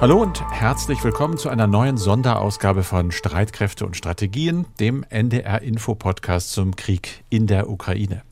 Hallo 0.00 0.22
und 0.22 0.48
herzlich 0.52 1.02
willkommen 1.02 1.38
zu 1.38 1.48
einer 1.48 1.66
neuen 1.66 1.96
Sonderausgabe 1.96 2.84
von 2.84 3.10
Streitkräfte 3.10 3.84
und 3.84 3.96
Strategien, 3.96 4.64
dem 4.78 5.04
NDR 5.08 5.60
Info 5.60 5.96
Podcast 5.96 6.52
zum 6.52 6.76
Krieg 6.76 7.24
in 7.30 7.48
der 7.48 7.68
Ukraine. 7.68 8.22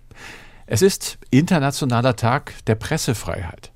Es 0.67 0.81
ist 0.81 1.19
internationaler 1.31 2.15
Tag 2.15 2.55
der 2.67 2.77
Pressefreiheit 2.77 3.73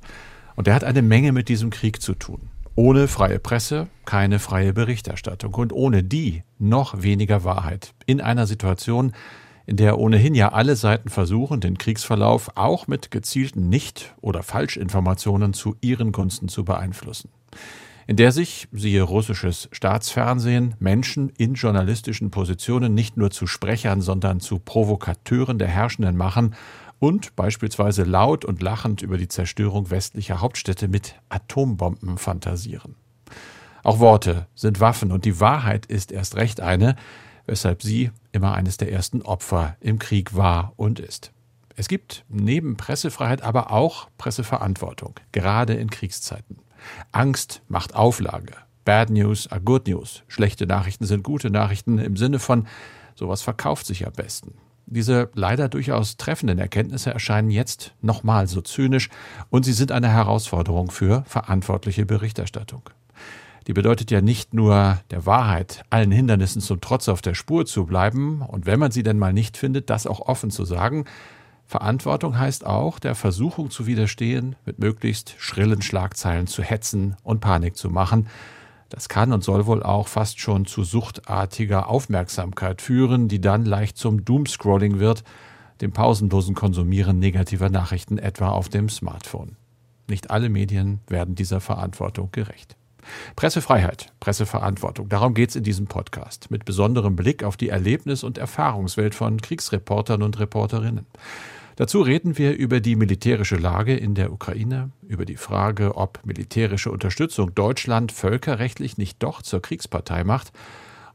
und 0.54 0.68
er 0.68 0.74
hat 0.74 0.84
eine 0.84 1.02
Menge 1.02 1.32
mit 1.32 1.48
diesem 1.48 1.70
Krieg 1.70 2.00
zu 2.00 2.14
tun. 2.14 2.50
Ohne 2.76 3.08
freie 3.08 3.40
Presse 3.40 3.88
keine 4.04 4.38
freie 4.38 4.72
Berichterstattung 4.72 5.52
und 5.54 5.72
ohne 5.72 6.04
die 6.04 6.44
noch 6.60 7.02
weniger 7.02 7.42
Wahrheit 7.42 7.94
in 8.06 8.20
einer 8.20 8.46
Situation, 8.46 9.14
in 9.66 9.76
der 9.76 9.98
ohnehin 9.98 10.36
ja 10.36 10.52
alle 10.52 10.76
Seiten 10.76 11.08
versuchen, 11.08 11.60
den 11.60 11.76
Kriegsverlauf 11.76 12.52
auch 12.56 12.86
mit 12.86 13.10
gezielten 13.10 13.68
Nicht- 13.68 14.14
oder 14.20 14.44
Falschinformationen 14.44 15.54
zu 15.54 15.74
ihren 15.80 16.12
Gunsten 16.12 16.46
zu 16.46 16.64
beeinflussen 16.64 17.30
in 18.06 18.16
der 18.16 18.32
sich, 18.32 18.66
siehe 18.72 19.02
russisches 19.02 19.68
Staatsfernsehen, 19.70 20.74
Menschen 20.80 21.30
in 21.38 21.54
journalistischen 21.54 22.32
Positionen 22.32 22.92
nicht 22.92 23.16
nur 23.16 23.30
zu 23.30 23.46
Sprechern, 23.46 24.00
sondern 24.00 24.40
zu 24.40 24.58
Provokateuren 24.58 25.58
der 25.58 25.68
Herrschenden 25.68 26.16
machen 26.16 26.56
und 26.98 27.36
beispielsweise 27.36 28.02
laut 28.02 28.44
und 28.44 28.62
lachend 28.62 29.02
über 29.02 29.16
die 29.16 29.28
Zerstörung 29.28 29.90
westlicher 29.90 30.40
Hauptstädte 30.40 30.88
mit 30.88 31.14
Atombomben 31.28 32.18
fantasieren. 32.18 32.96
Auch 33.82 34.00
Worte 34.00 34.46
sind 34.54 34.80
Waffen 34.80 35.12
und 35.12 35.24
die 35.24 35.38
Wahrheit 35.38 35.86
ist 35.86 36.12
erst 36.12 36.36
recht 36.36 36.60
eine, 36.60 36.96
weshalb 37.46 37.82
sie 37.82 38.10
immer 38.32 38.54
eines 38.54 38.76
der 38.76 38.92
ersten 38.92 39.22
Opfer 39.22 39.76
im 39.80 39.98
Krieg 39.98 40.34
war 40.34 40.72
und 40.76 41.00
ist. 41.00 41.32
Es 41.76 41.88
gibt 41.88 42.24
neben 42.28 42.76
Pressefreiheit 42.76 43.42
aber 43.42 43.70
auch 43.70 44.08
Presseverantwortung, 44.18 45.14
gerade 45.32 45.74
in 45.74 45.90
Kriegszeiten. 45.90 46.58
Angst 47.12 47.62
macht 47.68 47.94
Auflage. 47.94 48.54
Bad 48.84 49.10
News 49.10 49.46
are 49.50 49.60
good 49.60 49.86
news. 49.86 50.22
Schlechte 50.28 50.66
Nachrichten 50.66 51.04
sind 51.04 51.22
gute 51.22 51.50
Nachrichten 51.50 51.98
im 51.98 52.16
Sinne 52.16 52.38
von, 52.38 52.66
sowas 53.14 53.42
verkauft 53.42 53.86
sich 53.86 54.06
am 54.06 54.12
besten. 54.12 54.54
Diese 54.86 55.30
leider 55.34 55.68
durchaus 55.68 56.16
treffenden 56.16 56.58
Erkenntnisse 56.58 57.12
erscheinen 57.12 57.50
jetzt 57.50 57.94
nochmal 58.02 58.48
so 58.48 58.60
zynisch 58.60 59.08
und 59.48 59.64
sie 59.64 59.72
sind 59.72 59.92
eine 59.92 60.08
Herausforderung 60.08 60.90
für 60.90 61.22
verantwortliche 61.26 62.06
Berichterstattung. 62.06 62.90
Die 63.68 63.72
bedeutet 63.72 64.10
ja 64.10 64.20
nicht 64.20 64.54
nur 64.54 64.98
der 65.10 65.26
Wahrheit, 65.26 65.84
allen 65.90 66.10
Hindernissen 66.10 66.60
zum 66.60 66.80
Trotz 66.80 67.08
auf 67.08 67.22
der 67.22 67.34
Spur 67.34 67.66
zu 67.66 67.86
bleiben 67.86 68.42
und 68.42 68.66
wenn 68.66 68.80
man 68.80 68.90
sie 68.90 69.04
denn 69.04 69.18
mal 69.18 69.32
nicht 69.32 69.56
findet, 69.56 69.90
das 69.90 70.08
auch 70.08 70.20
offen 70.20 70.50
zu 70.50 70.64
sagen, 70.64 71.04
Verantwortung 71.70 72.36
heißt 72.36 72.66
auch, 72.66 72.98
der 72.98 73.14
Versuchung 73.14 73.70
zu 73.70 73.86
widerstehen, 73.86 74.56
mit 74.66 74.80
möglichst 74.80 75.36
schrillen 75.38 75.82
Schlagzeilen 75.82 76.48
zu 76.48 76.64
hetzen 76.64 77.14
und 77.22 77.38
Panik 77.38 77.76
zu 77.76 77.90
machen. 77.90 78.26
Das 78.88 79.08
kann 79.08 79.32
und 79.32 79.44
soll 79.44 79.66
wohl 79.66 79.84
auch 79.84 80.08
fast 80.08 80.40
schon 80.40 80.66
zu 80.66 80.82
suchtartiger 80.82 81.88
Aufmerksamkeit 81.88 82.82
führen, 82.82 83.28
die 83.28 83.40
dann 83.40 83.64
leicht 83.64 83.98
zum 83.98 84.24
Doomscrolling 84.24 84.98
wird, 84.98 85.22
dem 85.80 85.92
pausenlosen 85.92 86.56
Konsumieren 86.56 87.20
negativer 87.20 87.70
Nachrichten 87.70 88.18
etwa 88.18 88.48
auf 88.48 88.68
dem 88.68 88.88
Smartphone. 88.88 89.54
Nicht 90.08 90.32
alle 90.32 90.48
Medien 90.48 90.98
werden 91.06 91.36
dieser 91.36 91.60
Verantwortung 91.60 92.30
gerecht. 92.32 92.76
Pressefreiheit, 93.36 94.12
Presseverantwortung, 94.18 95.08
darum 95.08 95.34
geht 95.34 95.50
es 95.50 95.56
in 95.56 95.62
diesem 95.62 95.86
Podcast, 95.86 96.50
mit 96.50 96.64
besonderem 96.64 97.14
Blick 97.14 97.44
auf 97.44 97.56
die 97.56 97.68
Erlebnis- 97.68 98.24
und 98.24 98.38
Erfahrungswelt 98.38 99.14
von 99.14 99.40
Kriegsreportern 99.40 100.24
und 100.24 100.40
Reporterinnen. 100.40 101.06
Dazu 101.76 102.02
reden 102.02 102.36
wir 102.36 102.56
über 102.56 102.80
die 102.80 102.96
militärische 102.96 103.56
Lage 103.56 103.96
in 103.96 104.14
der 104.14 104.32
Ukraine, 104.32 104.90
über 105.06 105.24
die 105.24 105.36
Frage, 105.36 105.96
ob 105.96 106.20
militärische 106.24 106.90
Unterstützung 106.90 107.54
Deutschland 107.54 108.12
völkerrechtlich 108.12 108.98
nicht 108.98 109.22
doch 109.22 109.42
zur 109.42 109.62
Kriegspartei 109.62 110.24
macht 110.24 110.52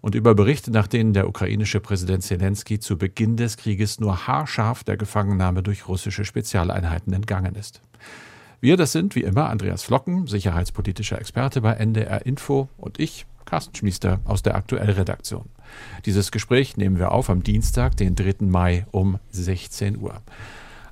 und 0.02 0.16
über 0.16 0.36
Berichte, 0.36 0.72
nach 0.72 0.88
denen 0.88 1.14
der 1.14 1.28
ukrainische 1.28 1.80
Präsident 1.80 2.24
Zelensky 2.24 2.80
zu 2.80 2.98
Beginn 2.98 3.38
des 3.38 3.58
Krieges 3.58 4.00
nur 4.00 4.28
haarscharf 4.28 4.84
der 4.84 4.98
Gefangennahme 4.98 5.64
durch 5.64 5.88
russische 5.88 6.26
Spezialeinheiten 6.26 7.12
entgangen 7.14 7.56
ist. 7.56 7.82
Wir, 8.62 8.78
das 8.78 8.92
sind 8.92 9.16
wie 9.16 9.24
immer 9.24 9.50
Andreas 9.50 9.84
Flocken, 9.84 10.28
sicherheitspolitischer 10.28 11.20
Experte 11.20 11.62
bei 11.62 11.74
NDR 11.74 12.26
Info 12.26 12.70
und 12.78 13.00
ich, 13.00 13.26
Carsten 13.46 13.76
Schmiester 13.76 14.20
aus 14.26 14.42
der 14.42 14.56
Aktuellredaktion. 14.56 15.46
Dieses 16.06 16.32
Gespräch 16.32 16.78
nehmen 16.78 17.00
wir 17.00 17.12
auf 17.12 17.30
am 17.30 17.44
Dienstag, 17.44 17.98
den 17.98 18.16
3. 18.16 18.46
Mai 18.46 18.86
um 18.92 19.20
16 19.32 19.98
Uhr. 19.98 20.22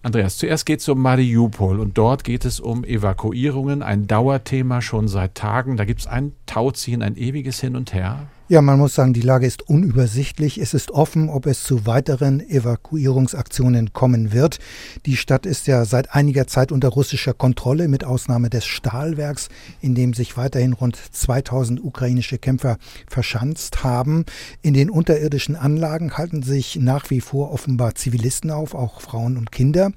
Andreas, 0.01 0.37
zuerst 0.37 0.65
geht 0.65 0.81
es 0.81 0.89
um 0.89 1.01
Mariupol 1.01 1.79
und 1.79 1.97
dort 1.97 2.25
geht 2.25 2.43
es 2.43 2.59
um 2.59 2.83
Evakuierungen, 2.83 3.81
ein 3.81 4.05
Dauerthema 4.05 4.81
schon 4.81 5.07
seit 5.07 5.35
Tagen. 5.35 5.77
Da 5.77 5.85
gibt 5.85 6.01
es 6.01 6.07
ein 6.07 6.33
Tauziehen, 6.45 7.01
ein 7.01 7.15
ewiges 7.15 7.61
Hin 7.61 7.77
und 7.77 7.93
Her. 7.93 8.27
Ja, 8.49 8.61
man 8.61 8.77
muss 8.77 8.93
sagen, 8.93 9.13
die 9.13 9.21
Lage 9.21 9.47
ist 9.47 9.69
unübersichtlich. 9.69 10.57
Es 10.57 10.73
ist 10.73 10.91
offen, 10.91 11.29
ob 11.29 11.45
es 11.45 11.63
zu 11.63 11.85
weiteren 11.85 12.41
Evakuierungsaktionen 12.41 13.93
kommen 13.93 14.33
wird. 14.33 14.59
Die 15.05 15.15
Stadt 15.15 15.45
ist 15.45 15.65
ja 15.65 15.85
seit 15.85 16.13
einiger 16.13 16.45
Zeit 16.45 16.73
unter 16.73 16.89
russischer 16.89 17.33
Kontrolle, 17.33 17.87
mit 17.87 18.03
Ausnahme 18.03 18.49
des 18.49 18.65
Stahlwerks, 18.65 19.47
in 19.79 19.95
dem 19.95 20.13
sich 20.13 20.35
weiterhin 20.35 20.73
rund 20.73 20.97
2000 20.97 21.81
ukrainische 21.81 22.37
Kämpfer 22.37 22.77
verschanzt 23.07 23.85
haben. 23.85 24.25
In 24.61 24.73
den 24.73 24.89
unterirdischen 24.89 25.55
Anlagen 25.55 26.17
halten 26.17 26.43
sich 26.43 26.75
nach 26.75 27.09
wie 27.09 27.21
vor 27.21 27.53
offenbar 27.53 27.95
Zivilisten 27.95 28.51
auf, 28.51 28.75
auch 28.75 28.99
Frauen 28.99 29.37
und 29.37 29.53
Kinder. 29.53 29.93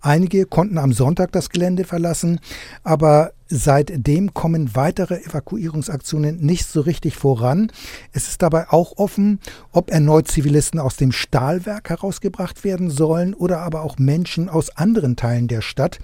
Einige 0.00 0.46
konnten 0.46 0.78
am 0.78 0.94
Sonntag 0.94 1.32
das 1.32 1.50
Gelände 1.50 1.84
verlassen, 1.84 2.40
aber 2.82 3.32
Seitdem 3.52 4.32
kommen 4.32 4.76
weitere 4.76 5.24
Evakuierungsaktionen 5.24 6.38
nicht 6.38 6.66
so 6.66 6.82
richtig 6.82 7.16
voran. 7.16 7.72
Es 8.12 8.28
ist 8.28 8.42
dabei 8.42 8.70
auch 8.70 8.96
offen, 8.96 9.40
ob 9.72 9.90
erneut 9.90 10.28
Zivilisten 10.28 10.78
aus 10.78 10.96
dem 10.96 11.10
Stahlwerk 11.10 11.90
herausgebracht 11.90 12.62
werden 12.62 12.90
sollen 12.90 13.34
oder 13.34 13.58
aber 13.58 13.82
auch 13.82 13.98
Menschen 13.98 14.48
aus 14.48 14.76
anderen 14.76 15.16
Teilen 15.16 15.48
der 15.48 15.62
Stadt. 15.62 15.98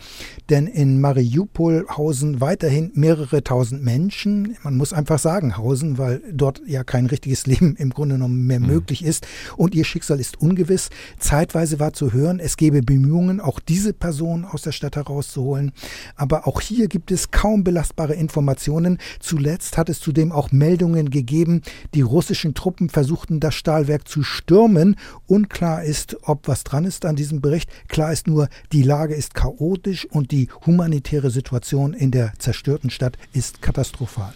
Denn 0.50 0.66
in 0.66 1.00
Mariupol 1.00 1.86
hausen 1.88 2.40
weiterhin 2.40 2.90
mehrere 2.94 3.44
tausend 3.44 3.84
Menschen. 3.84 4.56
Man 4.64 4.76
muss 4.76 4.92
einfach 4.92 5.20
sagen, 5.20 5.56
hausen, 5.56 5.98
weil 5.98 6.20
dort 6.32 6.62
ja 6.66 6.82
kein 6.82 7.06
richtiges 7.06 7.46
Leben 7.46 7.76
im 7.76 7.90
Grunde 7.90 8.16
genommen 8.16 8.44
mehr 8.48 8.58
mhm. 8.58 8.66
möglich 8.66 9.04
ist. 9.04 9.24
Und 9.56 9.76
ihr 9.76 9.84
Schicksal 9.84 10.18
ist 10.18 10.40
ungewiss. 10.40 10.90
Zeitweise 11.20 11.78
war 11.78 11.92
zu 11.92 12.12
hören, 12.12 12.40
es 12.40 12.56
gäbe 12.56 12.82
Bemühungen, 12.82 13.40
auch 13.40 13.60
diese 13.60 13.92
Personen 13.92 14.44
aus 14.44 14.62
der 14.62 14.72
Stadt 14.72 14.96
herauszuholen. 14.96 15.70
Aber 16.16 16.48
auch 16.48 16.60
hier 16.60 16.88
gibt 16.88 17.12
es 17.12 17.30
kaum 17.36 17.64
belastbare 17.64 18.14
Informationen. 18.14 18.96
Zuletzt 19.20 19.76
hat 19.76 19.90
es 19.90 20.00
zudem 20.00 20.32
auch 20.32 20.52
Meldungen 20.52 21.10
gegeben, 21.10 21.60
die 21.92 22.00
russischen 22.00 22.54
Truppen 22.54 22.88
versuchten, 22.88 23.40
das 23.40 23.54
Stahlwerk 23.54 24.08
zu 24.08 24.22
stürmen. 24.22 24.96
Unklar 25.26 25.84
ist, 25.84 26.16
ob 26.22 26.48
was 26.48 26.64
dran 26.64 26.86
ist 26.86 27.04
an 27.04 27.14
diesem 27.14 27.42
Bericht. 27.42 27.70
Klar 27.88 28.10
ist 28.10 28.26
nur, 28.26 28.48
die 28.72 28.82
Lage 28.82 29.14
ist 29.14 29.34
chaotisch 29.34 30.06
und 30.06 30.30
die 30.32 30.48
humanitäre 30.64 31.30
Situation 31.30 31.92
in 31.92 32.10
der 32.10 32.32
zerstörten 32.38 32.88
Stadt 32.88 33.18
ist 33.34 33.60
katastrophal. 33.60 34.32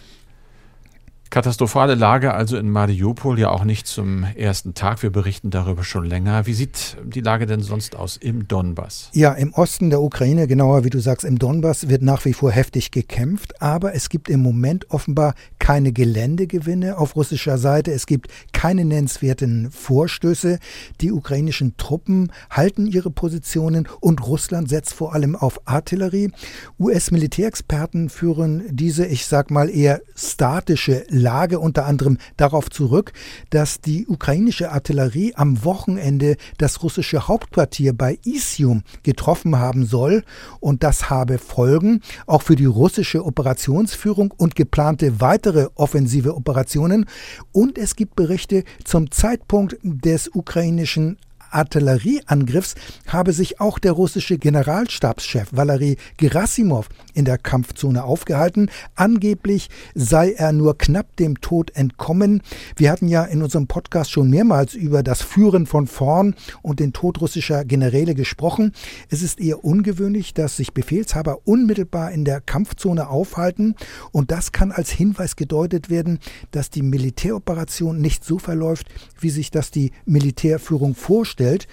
Katastrophale 1.31 1.95
Lage 1.95 2.33
also 2.33 2.57
in 2.57 2.69
Mariupol 2.69 3.39
ja 3.39 3.51
auch 3.51 3.63
nicht 3.63 3.87
zum 3.87 4.25
ersten 4.35 4.73
Tag. 4.73 5.01
Wir 5.01 5.11
berichten 5.11 5.49
darüber 5.49 5.85
schon 5.85 6.03
länger. 6.03 6.45
Wie 6.45 6.53
sieht 6.53 6.97
die 7.05 7.21
Lage 7.21 7.45
denn 7.45 7.61
sonst 7.61 7.95
aus 7.95 8.17
im 8.17 8.49
Donbass? 8.49 9.09
Ja, 9.13 9.31
im 9.31 9.53
Osten 9.53 9.89
der 9.91 10.01
Ukraine, 10.01 10.45
genauer 10.45 10.83
wie 10.83 10.89
du 10.89 10.99
sagst, 10.99 11.23
im 11.23 11.39
Donbass 11.39 11.87
wird 11.87 12.01
nach 12.01 12.25
wie 12.25 12.33
vor 12.33 12.51
heftig 12.51 12.91
gekämpft, 12.91 13.61
aber 13.61 13.95
es 13.95 14.09
gibt 14.09 14.27
im 14.27 14.41
Moment 14.41 14.91
offenbar 14.91 15.35
keine 15.57 15.93
Geländegewinne 15.93 16.97
auf 16.97 17.15
russischer 17.15 17.57
Seite. 17.57 17.93
Es 17.93 18.07
gibt 18.07 18.27
keine 18.51 18.83
nennenswerten 18.83 19.71
Vorstöße. 19.71 20.59
Die 20.99 21.13
ukrainischen 21.13 21.77
Truppen 21.77 22.33
halten 22.49 22.87
ihre 22.87 23.09
Positionen 23.09 23.87
und 24.01 24.27
Russland 24.27 24.67
setzt 24.67 24.93
vor 24.93 25.13
allem 25.13 25.37
auf 25.37 25.61
Artillerie. 25.63 26.33
US-Militärexperten 26.77 28.09
führen 28.09 28.63
diese, 28.69 29.05
ich 29.05 29.25
sag 29.27 29.49
mal, 29.49 29.69
eher 29.69 30.01
statische 30.13 31.05
Lage 31.21 31.59
unter 31.59 31.85
anderem 31.85 32.17
darauf 32.37 32.69
zurück, 32.69 33.13
dass 33.49 33.79
die 33.79 34.07
ukrainische 34.07 34.71
Artillerie 34.71 35.33
am 35.35 35.63
Wochenende 35.63 36.35
das 36.57 36.83
russische 36.83 37.27
Hauptquartier 37.27 37.93
bei 37.93 38.17
Isium 38.25 38.83
getroffen 39.03 39.57
haben 39.57 39.85
soll. 39.85 40.23
Und 40.59 40.83
das 40.83 41.09
habe 41.09 41.37
Folgen 41.37 42.01
auch 42.27 42.41
für 42.41 42.55
die 42.55 42.65
russische 42.65 43.23
Operationsführung 43.25 44.33
und 44.35 44.55
geplante 44.55 45.21
weitere 45.21 45.67
offensive 45.75 46.35
Operationen. 46.35 47.05
Und 47.51 47.77
es 47.77 47.95
gibt 47.95 48.15
Berichte 48.15 48.63
zum 48.83 49.11
Zeitpunkt 49.11 49.77
des 49.83 50.29
ukrainischen 50.33 51.17
Artillerieangriffs 51.51 52.75
habe 53.07 53.33
sich 53.33 53.59
auch 53.59 53.77
der 53.77 53.91
russische 53.91 54.37
Generalstabschef 54.37 55.49
Valery 55.51 55.97
Gerasimov 56.17 56.87
in 57.13 57.25
der 57.25 57.37
Kampfzone 57.37 58.03
aufgehalten. 58.03 58.69
Angeblich 58.95 59.69
sei 59.93 60.31
er 60.31 60.53
nur 60.53 60.77
knapp 60.77 61.15
dem 61.17 61.41
Tod 61.41 61.75
entkommen. 61.75 62.41
Wir 62.77 62.91
hatten 62.91 63.07
ja 63.07 63.23
in 63.23 63.43
unserem 63.43 63.67
Podcast 63.67 64.11
schon 64.11 64.29
mehrmals 64.29 64.73
über 64.73 65.03
das 65.03 65.21
Führen 65.21 65.65
von 65.65 65.87
vorn 65.87 66.35
und 66.61 66.79
den 66.79 66.93
Tod 66.93 67.19
russischer 67.19 67.65
Generäle 67.65 68.15
gesprochen. 68.15 68.71
Es 69.09 69.21
ist 69.21 69.39
eher 69.39 69.63
ungewöhnlich, 69.63 70.33
dass 70.33 70.57
sich 70.57 70.73
Befehlshaber 70.73 71.39
unmittelbar 71.45 72.11
in 72.11 72.25
der 72.25 72.39
Kampfzone 72.41 73.09
aufhalten 73.09 73.75
und 74.11 74.31
das 74.31 74.51
kann 74.51 74.71
als 74.71 74.89
Hinweis 74.89 75.35
gedeutet 75.35 75.89
werden, 75.89 76.19
dass 76.51 76.69
die 76.69 76.81
Militäroperation 76.81 77.99
nicht 77.99 78.23
so 78.23 78.39
verläuft, 78.39 78.87
wie 79.19 79.29
sich 79.29 79.51
das 79.51 79.71
die 79.71 79.91
Militärführung 80.05 80.95
vorstellt. 80.95 81.40
gestellt 81.41 81.67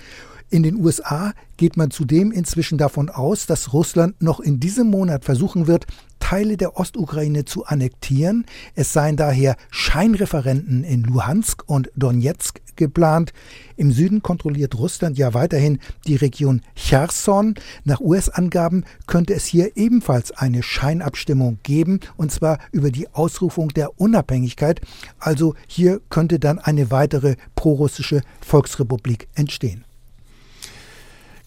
In 0.51 0.63
den 0.63 0.77
USA 0.77 1.35
geht 1.59 1.77
man 1.77 1.91
zudem 1.91 2.33
inzwischen 2.33 2.79
davon 2.79 3.11
aus, 3.11 3.45
dass 3.45 3.75
Russland 3.75 4.23
noch 4.23 4.41
in 4.41 4.61
diesem 4.61 4.89
Monat 4.89 5.27
versuchen 5.27 5.67
wird, 5.67 5.87
Teile 6.21 6.57
der 6.57 6.79
Ostukraine 6.79 7.45
zu 7.45 7.67
annektieren. 7.67 8.47
Es 8.75 8.95
seien 8.95 9.17
daher 9.17 9.57
Scheinreferenten 9.71 10.85
in 10.85 11.03
Luhansk 11.03 11.65
und 11.67 11.91
Donetsk 11.97 12.61
geplant. 12.77 13.35
Im 13.77 13.93
Süden 13.93 14.23
kontrolliert 14.23 14.75
Russland 14.79 15.19
ja 15.19 15.35
weiterhin 15.35 15.81
die 16.07 16.17
Region 16.17 16.63
Cherson. 16.75 17.55
Nach 17.85 18.01
US-Angaben 18.01 18.85
könnte 19.07 19.35
es 19.35 19.45
hier 19.45 19.77
ebenfalls 19.77 20.31
eine 20.33 20.63
Scheinabstimmung 20.63 21.59
geben, 21.63 22.01
und 22.17 22.33
zwar 22.33 22.59
über 22.73 22.91
die 22.91 23.09
Ausrufung 23.13 23.69
der 23.69 24.01
Unabhängigkeit. 24.01 24.81
Also 25.19 25.55
hier 25.67 26.01
könnte 26.09 26.39
dann 26.39 26.59
eine 26.59 26.91
weitere 26.91 27.37
prorussische 27.55 28.23
Volksrepublik 28.41 29.29
entstehen. 29.35 29.85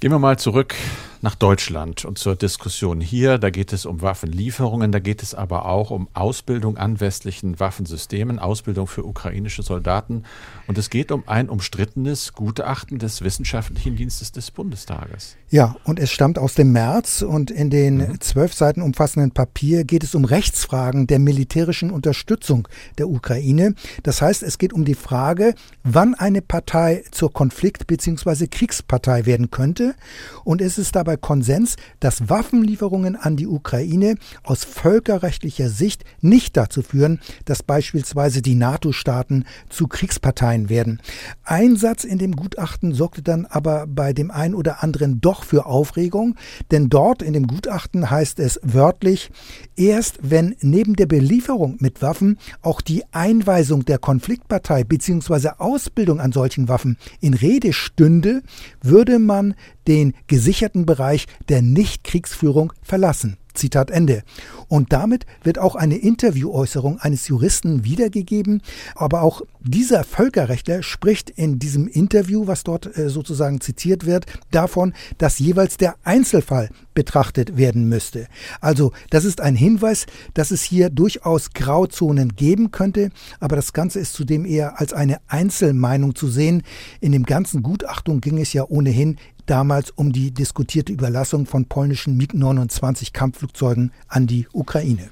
Gehen 0.01 0.12
wir 0.12 0.18
mal 0.18 0.39
zurück 0.39 0.74
nach 1.21 1.35
Deutschland 1.35 2.03
und 2.06 2.18
zur 2.18 2.35
Diskussion 2.35 3.00
hier. 3.00 3.38
Da 3.38 3.50
geht 3.50 3.73
es 3.73 3.85
um 3.85 4.01
Waffenlieferungen, 4.01 4.91
da 4.91 5.00
geht 5.00 5.21
es 5.21 5.35
aber 5.35 5.65
auch 5.65 5.91
um 5.91 6.07
Ausbildung 6.13 6.77
an 6.77 7.00
westlichen 7.00 7.59
Waffensystemen, 7.59 8.39
Ausbildung 8.39 8.88
für 8.88 9.06
ukrainische 9.06 9.62
Soldaten. 9.62 10.23
Und 10.68 10.77
es 10.77 10.89
geht 10.89 11.12
um 11.12 11.23
ein 11.27 11.50
umstrittenes 11.50 12.33
Gutachten 12.33 12.97
des 12.97 13.21
Wissenschaftlichen 13.21 13.95
Dienstes 13.95 14.31
des 14.31 14.51
Bundestages. 14.51 15.35
Ja, 15.50 15.75
und 15.83 16.00
es 16.00 16.12
stammt 16.12 16.39
aus 16.39 16.56
dem 16.56 16.71
März 16.71 17.21
und 17.21 17.51
in 17.51 17.69
den 17.69 17.97
mhm. 17.97 18.21
zwölf 18.21 18.53
Seiten 18.53 18.81
umfassenden 18.81 19.31
Papier 19.31 19.83
geht 19.83 20.03
es 20.03 20.15
um 20.15 20.25
Rechtsfragen 20.25 21.07
der 21.07 21.19
militärischen 21.19 21.91
Unterstützung 21.91 22.67
der 22.97 23.09
Ukraine. 23.09 23.75
Das 24.03 24.21
heißt, 24.21 24.44
es 24.44 24.57
geht 24.57 24.74
um 24.74 24.85
die 24.85 24.95
Frage, 24.95 25.53
wann 25.83 26.15
eine 26.15 26.41
Partei 26.41 27.03
zur 27.12 27.31
Konflikt- 27.31 27.85
bzw. 27.88 28.47
Kriegspartei 28.47 29.25
werden 29.25 29.51
könnte. 29.51 29.95
Und 30.44 30.62
es 30.62 30.77
ist 30.77 30.95
dabei 30.95 31.10
dabei 31.11 31.17
Konsens, 31.17 31.75
dass 31.99 32.29
Waffenlieferungen 32.29 33.15
an 33.15 33.35
die 33.35 33.47
Ukraine 33.47 34.15
aus 34.43 34.63
völkerrechtlicher 34.63 35.69
Sicht 35.69 36.03
nicht 36.21 36.57
dazu 36.57 36.81
führen, 36.81 37.19
dass 37.45 37.63
beispielsweise 37.63 38.41
die 38.41 38.55
NATO-Staaten 38.55 39.45
zu 39.69 39.87
Kriegsparteien 39.87 40.69
werden. 40.69 41.01
Ein 41.43 41.75
Satz 41.75 42.03
in 42.03 42.17
dem 42.17 42.35
Gutachten 42.35 42.93
sorgte 42.93 43.21
dann 43.21 43.45
aber 43.45 43.87
bei 43.87 44.13
dem 44.13 44.31
einen 44.31 44.55
oder 44.55 44.83
anderen 44.83 45.21
doch 45.21 45.43
für 45.43 45.65
Aufregung, 45.65 46.35
denn 46.71 46.89
dort 46.89 47.21
in 47.21 47.33
dem 47.33 47.47
Gutachten 47.47 48.09
heißt 48.09 48.39
es 48.39 48.59
wörtlich, 48.63 49.31
erst 49.75 50.19
wenn 50.21 50.55
neben 50.61 50.95
der 50.95 51.07
Belieferung 51.07 51.77
mit 51.79 52.01
Waffen 52.01 52.37
auch 52.61 52.81
die 52.81 53.03
Einweisung 53.11 53.85
der 53.85 53.97
Konfliktpartei 53.97 54.83
bzw. 54.83 55.49
Ausbildung 55.57 56.19
an 56.19 56.31
solchen 56.31 56.67
Waffen 56.67 56.97
in 57.19 57.33
Rede 57.33 57.73
stünde, 57.73 58.41
würde 58.81 59.19
man 59.19 59.55
den 59.87 60.13
gesicherten 60.27 60.85
Bereich 60.85 61.27
der 61.49 61.61
Nichtkriegsführung 61.61 62.73
verlassen. 62.81 63.37
Zitat 63.53 63.91
Ende. 63.91 64.23
Und 64.67 64.93
damit 64.93 65.25
wird 65.43 65.59
auch 65.59 65.75
eine 65.75 65.97
Interviewäußerung 65.97 66.99
eines 66.99 67.27
Juristen 67.27 67.83
wiedergegeben. 67.83 68.61
Aber 68.95 69.21
auch 69.21 69.41
dieser 69.59 70.03
Völkerrechtler 70.03 70.83
spricht 70.83 71.29
in 71.29 71.59
diesem 71.59 71.87
Interview, 71.87 72.47
was 72.47 72.63
dort 72.63 72.97
äh, 72.97 73.09
sozusagen 73.09 73.61
zitiert 73.61 74.05
wird, 74.05 74.25
davon, 74.51 74.93
dass 75.17 75.39
jeweils 75.39 75.77
der 75.77 75.95
Einzelfall 76.03 76.69
betrachtet 76.93 77.57
werden 77.57 77.87
müsste. 77.87 78.27
Also 78.59 78.91
das 79.09 79.25
ist 79.25 79.41
ein 79.41 79.55
Hinweis, 79.55 80.05
dass 80.33 80.51
es 80.51 80.63
hier 80.63 80.89
durchaus 80.89 81.51
Grauzonen 81.53 82.35
geben 82.35 82.71
könnte, 82.71 83.11
aber 83.39 83.55
das 83.55 83.73
Ganze 83.73 83.99
ist 83.99 84.13
zudem 84.13 84.45
eher 84.45 84.79
als 84.79 84.93
eine 84.93 85.19
Einzelmeinung 85.27 86.15
zu 86.15 86.27
sehen. 86.27 86.63
In 86.99 87.11
dem 87.11 87.23
ganzen 87.23 87.63
Gutachtung 87.63 88.21
ging 88.21 88.39
es 88.39 88.53
ja 88.53 88.65
ohnehin 88.67 89.17
damals 89.45 89.91
um 89.91 90.11
die 90.11 90.31
diskutierte 90.31 90.93
Überlassung 90.93 91.45
von 91.45 91.65
polnischen 91.65 92.17
MiG-29 92.17 93.13
Kampfflugzeugen 93.13 93.91
an 94.07 94.27
die 94.27 94.47
Ukraine. 94.53 95.09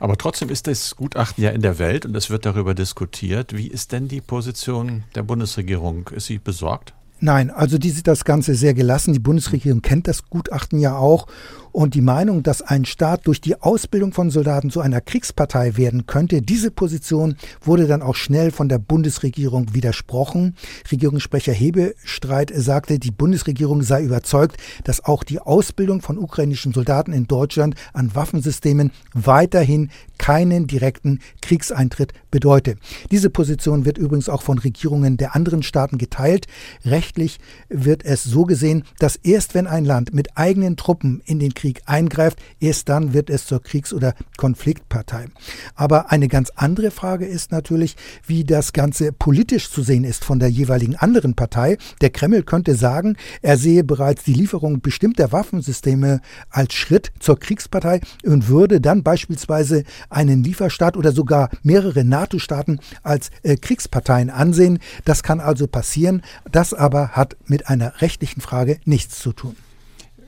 Aber 0.00 0.16
trotzdem 0.16 0.48
ist 0.48 0.66
das 0.66 0.94
Gutachten 0.96 1.42
ja 1.42 1.50
in 1.50 1.62
der 1.62 1.78
Welt 1.78 2.06
und 2.06 2.16
es 2.16 2.30
wird 2.30 2.46
darüber 2.46 2.74
diskutiert. 2.74 3.56
Wie 3.56 3.66
ist 3.66 3.92
denn 3.92 4.08
die 4.08 4.20
Position 4.20 5.04
der 5.14 5.24
Bundesregierung? 5.24 6.08
Ist 6.08 6.26
sie 6.26 6.38
besorgt? 6.38 6.94
Nein, 7.20 7.50
also 7.50 7.78
die 7.78 7.90
sieht 7.90 8.06
das 8.06 8.24
Ganze 8.24 8.54
sehr 8.54 8.74
gelassen. 8.74 9.12
Die 9.12 9.18
Bundesregierung 9.18 9.82
kennt 9.82 10.06
das 10.06 10.28
Gutachten 10.30 10.78
ja 10.78 10.96
auch 10.96 11.26
und 11.78 11.94
die 11.94 12.00
Meinung, 12.00 12.42
dass 12.42 12.60
ein 12.60 12.84
Staat 12.84 13.28
durch 13.28 13.40
die 13.40 13.62
Ausbildung 13.62 14.12
von 14.12 14.30
Soldaten 14.30 14.68
zu 14.68 14.80
einer 14.80 15.00
Kriegspartei 15.00 15.76
werden 15.76 16.06
könnte, 16.06 16.42
diese 16.42 16.72
Position 16.72 17.36
wurde 17.60 17.86
dann 17.86 18.02
auch 18.02 18.16
schnell 18.16 18.50
von 18.50 18.68
der 18.68 18.80
Bundesregierung 18.80 19.74
widersprochen. 19.74 20.56
Regierungssprecher 20.90 21.52
Hebestreit 21.52 22.50
sagte, 22.52 22.98
die 22.98 23.12
Bundesregierung 23.12 23.82
sei 23.82 24.02
überzeugt, 24.02 24.56
dass 24.82 25.04
auch 25.04 25.22
die 25.22 25.38
Ausbildung 25.38 26.02
von 26.02 26.18
ukrainischen 26.18 26.72
Soldaten 26.72 27.12
in 27.12 27.28
Deutschland 27.28 27.76
an 27.92 28.12
Waffensystemen 28.12 28.90
weiterhin 29.14 29.90
keinen 30.18 30.66
direkten 30.66 31.20
Kriegseintritt 31.42 32.12
bedeute. 32.32 32.74
Diese 33.12 33.30
Position 33.30 33.84
wird 33.84 33.98
übrigens 33.98 34.28
auch 34.28 34.42
von 34.42 34.58
Regierungen 34.58 35.16
der 35.16 35.36
anderen 35.36 35.62
Staaten 35.62 35.96
geteilt. 35.96 36.48
Rechtlich 36.84 37.38
wird 37.68 38.04
es 38.04 38.24
so 38.24 38.46
gesehen, 38.46 38.82
dass 38.98 39.14
erst 39.14 39.54
wenn 39.54 39.68
ein 39.68 39.84
Land 39.84 40.12
mit 40.12 40.36
eigenen 40.36 40.76
Truppen 40.76 41.22
in 41.24 41.38
den 41.38 41.54
Krieg 41.54 41.67
eingreift, 41.86 42.38
erst 42.60 42.88
dann 42.88 43.12
wird 43.12 43.30
es 43.30 43.46
zur 43.46 43.62
Kriegs- 43.62 43.92
oder 43.92 44.14
Konfliktpartei. 44.36 45.26
Aber 45.74 46.10
eine 46.10 46.28
ganz 46.28 46.50
andere 46.54 46.90
Frage 46.90 47.26
ist 47.26 47.52
natürlich, 47.52 47.96
wie 48.26 48.44
das 48.44 48.72
Ganze 48.72 49.12
politisch 49.12 49.70
zu 49.70 49.82
sehen 49.82 50.04
ist 50.04 50.24
von 50.24 50.38
der 50.38 50.48
jeweiligen 50.48 50.96
anderen 50.96 51.34
Partei. 51.34 51.78
Der 52.00 52.10
Kreml 52.10 52.42
könnte 52.42 52.74
sagen, 52.74 53.16
er 53.42 53.56
sehe 53.56 53.84
bereits 53.84 54.24
die 54.24 54.34
Lieferung 54.34 54.80
bestimmter 54.80 55.32
Waffensysteme 55.32 56.20
als 56.50 56.74
Schritt 56.74 57.12
zur 57.18 57.38
Kriegspartei 57.38 58.00
und 58.24 58.48
würde 58.48 58.80
dann 58.80 59.02
beispielsweise 59.02 59.84
einen 60.10 60.42
Lieferstaat 60.44 60.96
oder 60.96 61.12
sogar 61.12 61.50
mehrere 61.62 62.04
NATO-Staaten 62.04 62.80
als 63.02 63.30
äh, 63.42 63.56
Kriegsparteien 63.56 64.30
ansehen. 64.30 64.78
Das 65.04 65.22
kann 65.22 65.40
also 65.40 65.66
passieren. 65.66 66.22
Das 66.50 66.74
aber 66.74 67.10
hat 67.10 67.36
mit 67.46 67.68
einer 67.68 68.00
rechtlichen 68.00 68.40
Frage 68.40 68.78
nichts 68.84 69.18
zu 69.18 69.32
tun. 69.32 69.56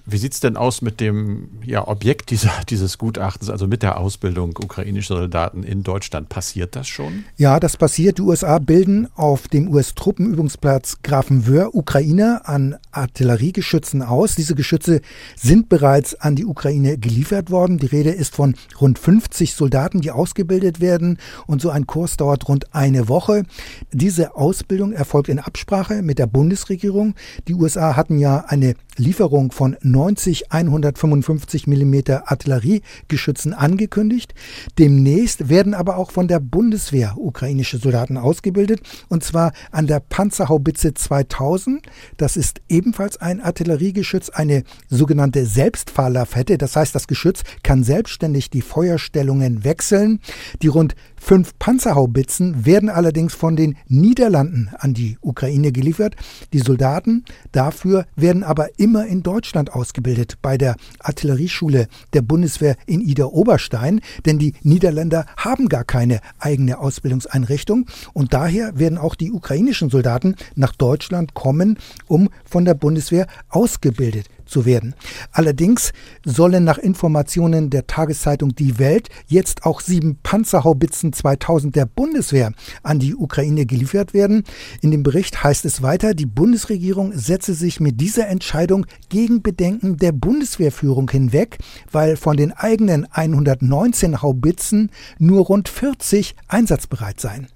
Wie 0.06 0.18
sieht 0.18 0.32
es 0.32 0.40
denn 0.40 0.56
aus 0.56 0.82
mit 0.82 1.00
dem 1.00 1.48
ja, 1.64 1.86
Objekt 1.86 2.30
dieser, 2.30 2.52
dieses 2.68 2.98
Gutachtens, 2.98 3.50
also 3.50 3.66
mit 3.66 3.82
der 3.82 3.98
Ausbildung 3.98 4.50
ukrainischer 4.62 5.16
Soldaten 5.16 5.62
in 5.62 5.82
Deutschland? 5.82 6.28
Passiert 6.28 6.76
das 6.76 6.88
schon? 6.88 7.24
Ja, 7.36 7.60
das 7.60 7.76
passiert. 7.76 8.18
Die 8.18 8.22
USA 8.22 8.58
bilden 8.58 9.08
auf 9.14 9.48
dem 9.48 9.68
US-Truppenübungsplatz 9.68 10.98
Grafenwöhr 11.02 11.74
Ukrainer 11.74 12.42
an 12.44 12.76
Artilleriegeschützen 12.92 14.02
aus. 14.02 14.34
Diese 14.34 14.54
Geschütze 14.54 15.00
sind 15.36 15.68
bereits 15.68 16.14
an 16.14 16.36
die 16.36 16.44
Ukraine 16.44 16.98
geliefert 16.98 17.50
worden. 17.50 17.78
Die 17.78 17.86
Rede 17.86 18.10
ist 18.10 18.34
von 18.34 18.54
rund 18.80 18.98
50 18.98 19.54
Soldaten, 19.54 20.00
die 20.00 20.10
ausgebildet 20.10 20.80
werden. 20.80 21.18
Und 21.46 21.62
so 21.62 21.70
ein 21.70 21.86
Kurs 21.86 22.16
dauert 22.16 22.48
rund 22.48 22.74
eine 22.74 23.08
Woche. 23.08 23.44
Diese 23.92 24.36
Ausbildung 24.36 24.92
erfolgt 24.92 25.28
in 25.28 25.38
Absprache 25.38 26.02
mit 26.02 26.18
der 26.18 26.26
Bundesregierung. 26.26 27.14
Die 27.48 27.54
USA 27.54 27.96
hatten 27.96 28.18
ja 28.18 28.44
eine 28.46 28.74
Lieferung 28.96 29.50
von 29.50 29.76
90 29.90 30.52
155 30.52 31.66
mm 31.66 31.94
Artilleriegeschützen 32.24 33.52
angekündigt. 33.54 34.34
Demnächst 34.78 35.48
werden 35.48 35.74
aber 35.74 35.96
auch 35.96 36.10
von 36.10 36.28
der 36.28 36.40
Bundeswehr 36.40 37.14
ukrainische 37.16 37.78
Soldaten 37.78 38.16
ausgebildet 38.16 38.80
und 39.08 39.24
zwar 39.24 39.52
an 39.70 39.86
der 39.86 40.00
Panzerhaubitze 40.00 40.94
2000. 40.94 41.86
Das 42.16 42.36
ist 42.36 42.60
ebenfalls 42.68 43.16
ein 43.18 43.40
Artilleriegeschütz, 43.40 44.30
eine 44.30 44.64
sogenannte 44.88 45.46
Selbstfahrlafette. 45.46 46.58
Das 46.58 46.76
heißt, 46.76 46.94
das 46.94 47.06
Geschütz 47.06 47.42
kann 47.62 47.84
selbstständig 47.84 48.50
die 48.50 48.62
Feuerstellungen 48.62 49.64
wechseln. 49.64 50.20
Die 50.62 50.68
rund 50.68 50.94
Fünf 51.22 51.56
Panzerhaubitzen 51.58 52.64
werden 52.66 52.88
allerdings 52.88 53.34
von 53.34 53.54
den 53.54 53.76
Niederlanden 53.86 54.70
an 54.78 54.94
die 54.94 55.18
Ukraine 55.20 55.70
geliefert. 55.70 56.16
Die 56.52 56.58
Soldaten 56.58 57.24
dafür 57.52 58.06
werden 58.16 58.42
aber 58.42 58.80
immer 58.80 59.06
in 59.06 59.22
Deutschland 59.22 59.72
ausgebildet, 59.72 60.38
bei 60.42 60.58
der 60.58 60.74
Artillerieschule 60.98 61.86
der 62.14 62.22
Bundeswehr 62.22 62.74
in 62.86 63.00
Ida-Oberstein, 63.00 64.00
denn 64.24 64.38
die 64.38 64.54
Niederländer 64.62 65.26
haben 65.36 65.68
gar 65.68 65.84
keine 65.84 66.20
eigene 66.40 66.78
Ausbildungseinrichtung 66.78 67.86
und 68.12 68.32
daher 68.32 68.76
werden 68.78 68.98
auch 68.98 69.14
die 69.14 69.30
ukrainischen 69.30 69.90
Soldaten 69.90 70.34
nach 70.56 70.74
Deutschland 70.74 71.34
kommen, 71.34 71.78
um 72.08 72.30
von 72.44 72.64
der 72.64 72.74
Bundeswehr 72.74 73.26
ausgebildet 73.50 74.26
zu 74.50 74.66
werden. 74.66 74.94
Allerdings 75.32 75.92
sollen 76.24 76.64
nach 76.64 76.78
Informationen 76.78 77.70
der 77.70 77.86
Tageszeitung 77.86 78.54
Die 78.54 78.78
Welt 78.78 79.08
jetzt 79.26 79.64
auch 79.64 79.80
sieben 79.80 80.18
Panzerhaubitzen 80.22 81.12
2000 81.12 81.76
der 81.76 81.86
Bundeswehr 81.86 82.52
an 82.82 82.98
die 82.98 83.14
Ukraine 83.14 83.66
geliefert 83.66 84.12
werden. 84.12 84.44
In 84.80 84.90
dem 84.90 85.02
Bericht 85.02 85.42
heißt 85.42 85.64
es 85.64 85.82
weiter, 85.82 86.14
die 86.14 86.26
Bundesregierung 86.26 87.12
setze 87.14 87.54
sich 87.54 87.80
mit 87.80 88.00
dieser 88.00 88.28
Entscheidung 88.28 88.86
gegen 89.08 89.42
Bedenken 89.42 89.96
der 89.96 90.12
Bundeswehrführung 90.12 91.10
hinweg, 91.10 91.58
weil 91.90 92.16
von 92.16 92.36
den 92.36 92.52
eigenen 92.52 93.06
119 93.10 94.22
Haubitzen 94.22 94.90
nur 95.18 95.46
rund 95.46 95.68
40 95.68 96.34
einsatzbereit 96.48 97.20
seien. 97.20 97.46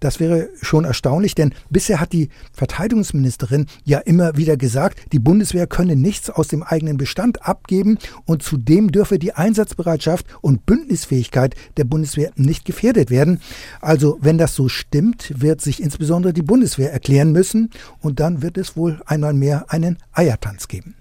Das 0.00 0.20
wäre 0.20 0.48
schon 0.62 0.84
erstaunlich, 0.84 1.34
denn 1.34 1.54
bisher 1.70 2.00
hat 2.00 2.12
die 2.12 2.28
Verteidigungsministerin 2.52 3.66
ja 3.84 3.98
immer 3.98 4.36
wieder 4.36 4.56
gesagt, 4.56 5.00
die 5.12 5.18
Bundeswehr 5.18 5.66
könne 5.66 5.96
nichts 5.96 6.30
aus 6.30 6.48
dem 6.48 6.62
eigenen 6.62 6.96
Bestand 6.96 7.46
abgeben 7.46 7.98
und 8.24 8.42
zudem 8.42 8.92
dürfe 8.92 9.18
die 9.18 9.34
Einsatzbereitschaft 9.34 10.26
und 10.40 10.66
Bündnisfähigkeit 10.66 11.54
der 11.76 11.84
Bundeswehr 11.84 12.30
nicht 12.36 12.64
gefährdet 12.64 13.10
werden. 13.10 13.40
Also 13.80 14.18
wenn 14.20 14.38
das 14.38 14.54
so 14.54 14.68
stimmt, 14.68 15.32
wird 15.36 15.60
sich 15.60 15.82
insbesondere 15.82 16.32
die 16.32 16.42
Bundeswehr 16.42 16.92
erklären 16.92 17.32
müssen 17.32 17.70
und 18.00 18.20
dann 18.20 18.42
wird 18.42 18.58
es 18.58 18.76
wohl 18.76 19.00
einmal 19.06 19.34
mehr 19.34 19.66
einen 19.68 19.98
Eiertanz 20.12 20.68
geben. 20.68 20.94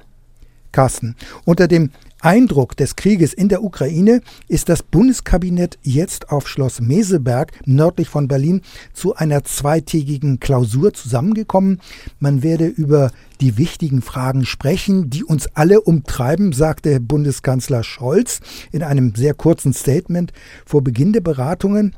Carsten, 0.71 1.15
unter 1.45 1.67
dem 1.67 1.91
Eindruck 2.21 2.75
des 2.75 2.95
Krieges 2.95 3.33
in 3.33 3.47
der 3.47 3.63
Ukraine 3.63 4.21
ist 4.47 4.69
das 4.69 4.81
Bundeskabinett 4.81 5.77
jetzt 5.83 6.31
auf 6.31 6.47
Schloss 6.47 6.81
Meseberg 6.81 7.51
nördlich 7.65 8.09
von 8.09 8.27
Berlin 8.27 8.62
zu 8.93 9.15
einer 9.15 9.43
zweitägigen 9.43 10.39
Klausur 10.39 10.93
zusammengekommen. 10.93 11.79
Man 12.19 12.41
werde 12.41 12.65
über 12.65 13.12
die 13.39 13.57
wichtigen 13.57 14.01
Fragen 14.01 14.45
sprechen, 14.45 15.09
die 15.09 15.24
uns 15.24 15.47
alle 15.55 15.81
umtreiben, 15.81 16.53
sagte 16.53 17.00
Bundeskanzler 17.00 17.83
Scholz 17.83 18.39
in 18.71 18.81
einem 18.81 19.13
sehr 19.15 19.36
kurzen 19.36 19.74
Statement 19.74 20.33
vor 20.65 20.83
Beginn 20.83 21.13
der 21.13 21.21
Beratungen. 21.21 21.95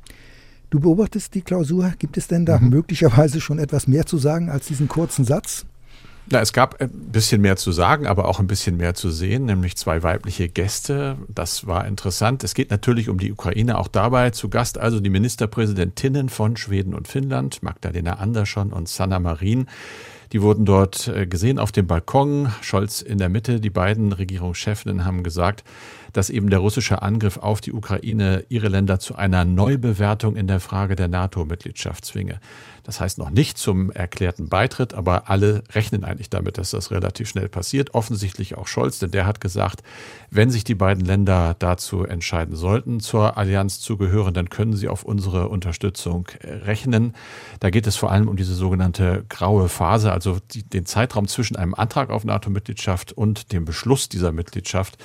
Du 0.69 0.79
beobachtest 0.79 1.33
die 1.33 1.41
Klausur. 1.41 1.93
Gibt 1.97 2.17
es 2.17 2.27
denn 2.27 2.45
da 2.45 2.59
mhm. 2.59 2.69
möglicherweise 2.69 3.41
schon 3.41 3.57
etwas 3.57 3.87
mehr 3.87 4.05
zu 4.05 4.17
sagen 4.17 4.49
als 4.49 4.67
diesen 4.67 4.87
kurzen 4.87 5.25
Satz? 5.25 5.65
Na, 6.31 6.41
es 6.41 6.53
gab 6.53 6.79
ein 6.79 6.91
bisschen 6.91 7.41
mehr 7.41 7.55
zu 7.55 7.71
sagen, 7.71 8.05
aber 8.05 8.27
auch 8.27 8.39
ein 8.39 8.45
bisschen 8.45 8.77
mehr 8.77 8.93
zu 8.93 9.09
sehen, 9.09 9.45
nämlich 9.45 9.75
zwei 9.77 10.03
weibliche 10.03 10.47
Gäste. 10.47 11.17
Das 11.27 11.65
war 11.65 11.87
interessant. 11.87 12.43
Es 12.43 12.53
geht 12.53 12.69
natürlich 12.69 13.09
um 13.09 13.17
die 13.17 13.31
Ukraine 13.31 13.79
auch 13.79 13.87
dabei. 13.87 14.29
Zu 14.29 14.47
Gast 14.47 14.77
also 14.77 14.99
die 14.99 15.09
Ministerpräsidentinnen 15.09 16.29
von 16.29 16.55
Schweden 16.55 16.93
und 16.93 17.07
Finnland, 17.07 17.63
Magdalena 17.63 18.13
Andersson 18.19 18.71
und 18.71 18.87
Sanna 18.87 19.19
Marin. 19.19 19.65
Die 20.31 20.43
wurden 20.43 20.65
dort 20.65 21.07
äh, 21.07 21.25
gesehen 21.25 21.57
auf 21.57 21.71
dem 21.71 21.87
Balkon, 21.87 22.51
Scholz 22.61 23.01
in 23.01 23.17
der 23.17 23.29
Mitte. 23.29 23.59
Die 23.59 23.71
beiden 23.71 24.13
Regierungschefinnen 24.13 25.05
haben 25.05 25.23
gesagt, 25.23 25.63
dass 26.13 26.29
eben 26.29 26.49
der 26.49 26.59
russische 26.59 27.01
Angriff 27.01 27.37
auf 27.37 27.61
die 27.61 27.73
Ukraine 27.73 28.45
ihre 28.49 28.67
Länder 28.67 28.99
zu 28.99 29.15
einer 29.15 29.45
Neubewertung 29.45 30.35
in 30.35 30.47
der 30.47 30.59
Frage 30.59 30.95
der 30.95 31.07
NATO-Mitgliedschaft 31.07 32.05
zwinge. 32.05 32.39
Das 32.83 32.99
heißt 32.99 33.19
noch 33.19 33.29
nicht 33.29 33.59
zum 33.59 33.91
erklärten 33.91 34.49
Beitritt, 34.49 34.95
aber 34.95 35.29
alle 35.29 35.63
rechnen 35.73 36.03
eigentlich 36.03 36.31
damit, 36.31 36.57
dass 36.57 36.71
das 36.71 36.89
relativ 36.89 37.29
schnell 37.29 37.47
passiert. 37.47 37.93
Offensichtlich 37.93 38.57
auch 38.57 38.65
Scholz, 38.65 38.97
denn 38.97 39.11
der 39.11 39.27
hat 39.27 39.41
gesagt, 39.41 39.83
wenn 40.31 40.49
sich 40.49 40.63
die 40.63 40.73
beiden 40.73 41.05
Länder 41.05 41.55
dazu 41.59 42.03
entscheiden 42.03 42.55
sollten, 42.55 42.99
zur 42.99 43.37
Allianz 43.37 43.79
zu 43.79 43.97
gehören, 43.97 44.33
dann 44.33 44.49
können 44.49 44.75
sie 44.75 44.87
auf 44.87 45.03
unsere 45.03 45.49
Unterstützung 45.49 46.27
rechnen. 46.41 47.13
Da 47.59 47.69
geht 47.69 47.85
es 47.85 47.95
vor 47.95 48.11
allem 48.11 48.27
um 48.27 48.37
diese 48.37 48.55
sogenannte 48.55 49.23
graue 49.29 49.69
Phase, 49.69 50.11
also 50.11 50.39
die, 50.51 50.63
den 50.63 50.87
Zeitraum 50.87 51.27
zwischen 51.27 51.57
einem 51.57 51.75
Antrag 51.75 52.09
auf 52.09 52.25
NATO-Mitgliedschaft 52.25 53.11
und 53.11 53.51
dem 53.51 53.65
Beschluss 53.65 54.09
dieser 54.09 54.31
Mitgliedschaft. 54.31 54.97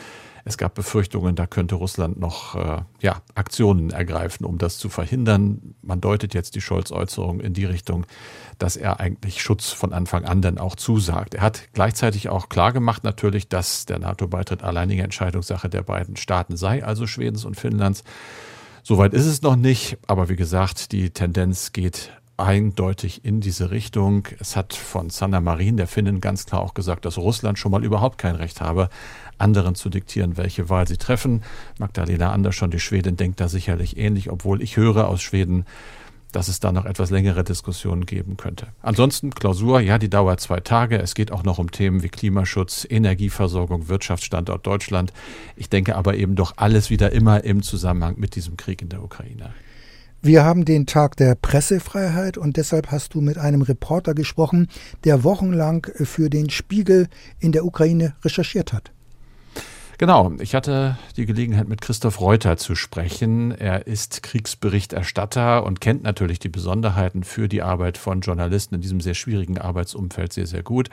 Es 0.47 0.59
gab 0.59 0.75
Befürchtungen, 0.75 1.37
da 1.37 1.47
könnte 1.47 1.75
Russland 1.77 2.21
noch 2.21 2.55
äh, 2.55 2.83
ja, 3.01 3.23
Aktionen 3.35 3.91
ergreifen, 3.91 4.45
um 4.45 4.59
das 4.59 4.77
zu 4.77 4.91
verhindern. 4.91 5.75
Man 5.81 6.03
deutet 6.03 6.35
jetzt 6.35 6.55
die 6.55 6.61
Scholz-Äußerung 6.61 7.41
in 7.41 7.55
die 7.55 7.65
Richtung, 7.65 8.05
dass 8.59 8.77
er 8.77 9.01
eigentlich 9.01 9.43
Schutz 9.43 9.71
von 9.71 9.95
Anfang 9.95 10.27
an 10.27 10.43
dann 10.43 10.59
auch 10.59 10.77
zusagt. 10.77 11.35
Er 11.35 11.41
hat 11.41 11.73
gleichzeitig 11.73 12.29
auch 12.29 12.51
klargemacht 12.51 13.05
natürlich, 13.05 13.49
dass 13.49 13.87
der 13.87 13.99
NATO-Beitritt 13.99 14.63
alleinige 14.63 15.03
Entscheidungssache 15.03 15.71
der 15.71 15.83
beiden 15.83 16.17
Staaten 16.17 16.59
sei, 16.59 16.85
also 16.85 17.07
Schwedens 17.07 17.47
und 17.47 17.57
Finnlands. 17.57 18.05
Soweit 18.83 19.15
ist 19.15 19.25
es 19.25 19.41
noch 19.41 19.57
nicht, 19.57 19.97
aber 20.07 20.29
wie 20.29 20.37
gesagt, 20.37 20.93
die 20.93 21.09
Tendenz 21.09 21.73
geht 21.73 22.13
eindeutig 22.37 23.25
in 23.25 23.41
diese 23.41 23.71
Richtung. 23.71 24.29
Es 24.41 24.57
hat 24.57 24.75
von 24.75 25.11
Sanna 25.11 25.41
Marin, 25.41 25.77
der 25.77 25.87
Finnin, 25.87 26.21
ganz 26.21 26.47
klar 26.47 26.61
auch 26.61 26.75
gesagt, 26.75 27.05
dass 27.05 27.19
Russland 27.19 27.59
schon 27.59 27.71
mal 27.71 27.85
überhaupt 27.85 28.19
kein 28.19 28.35
Recht 28.35 28.61
habe, 28.61 28.89
anderen 29.39 29.75
zu 29.75 29.89
diktieren, 29.89 30.37
welche 30.37 30.69
Wahl 30.69 30.89
sie 30.89 30.97
treffen. 30.97 31.43
Magdalena 31.79 32.33
Andersson, 32.33 32.71
die 32.71 32.81
Schwedin, 32.81 33.17
denkt 33.17 33.41
da 33.41 33.49
sicherlich 33.49 33.97
ähnlich, 33.97 34.31
obwohl 34.31 34.63
ich 34.63 34.77
höre 34.77 35.09
aus 35.09 35.23
Schweden, 35.23 35.65
dass 36.33 36.49
es 36.49 36.59
da 36.59 36.73
noch 36.73 36.85
etwas 36.85 37.11
längere 37.11 37.45
Diskussionen 37.45 38.07
geben 38.07 38.37
könnte. 38.37 38.67
Ansonsten 38.83 39.31
Klausur, 39.31 39.81
ja, 39.81 39.99
die 39.99 40.11
dauert 40.11 40.41
zwei 40.41 40.59
Tage. 40.59 40.99
Es 40.99 41.15
geht 41.15 41.31
auch 41.31 41.45
noch 41.45 41.59
um 41.59 41.71
Themen 41.71 42.03
wie 42.03 42.09
Klimaschutz, 42.09 42.85
Energieversorgung, 42.89 43.89
Wirtschaftsstandort 43.89 44.67
Deutschland. 44.67 45.13
Ich 45.55 45.69
denke 45.69 45.95
aber 45.95 46.17
eben 46.17 46.35
doch 46.35 46.55
alles 46.57 46.91
wieder 46.91 47.13
immer 47.13 47.45
im 47.45 47.63
Zusammenhang 47.63 48.15
mit 48.19 48.35
diesem 48.35 48.57
Krieg 48.57 48.83
in 48.83 48.89
der 48.89 49.03
Ukraine. 49.05 49.55
Wir 50.25 50.43
haben 50.43 50.65
den 50.65 50.87
Tag 50.87 51.19
der 51.19 51.35
Pressefreiheit 51.35 52.39
und 52.39 52.57
deshalb 52.57 52.91
hast 52.91 53.13
du 53.13 53.21
mit 53.21 53.37
einem 53.37 53.61
Reporter 53.61 54.15
gesprochen, 54.15 54.69
der 55.05 55.23
wochenlang 55.23 55.87
für 55.97 56.31
den 56.31 56.49
Spiegel 56.49 57.09
in 57.41 57.53
der 57.53 57.67
Ukraine 57.67 58.15
recherchiert 58.25 58.73
hat. 58.73 58.91
Genau, 59.99 60.33
ich 60.41 60.55
hatte 60.55 60.97
die 61.19 61.27
Gelegenheit, 61.27 61.69
mit 61.69 61.83
Christoph 61.83 62.23
Reuter 62.23 62.57
zu 62.57 62.75
sprechen. 62.75 63.51
Er 63.51 63.87
ist 63.87 64.23
Kriegsberichterstatter 64.23 65.63
und 65.63 65.83
kennt 65.83 66.03
natürlich 66.03 66.39
die 66.39 66.49
Besonderheiten 66.49 67.23
für 67.23 67.47
die 67.47 67.61
Arbeit 67.61 67.99
von 67.99 68.23
Journalisten 68.23 68.77
in 68.77 68.81
diesem 68.81 69.03
sehr 69.03 69.13
schwierigen 69.13 69.59
Arbeitsumfeld 69.59 70.33
sehr, 70.33 70.47
sehr 70.47 70.63
gut. 70.63 70.89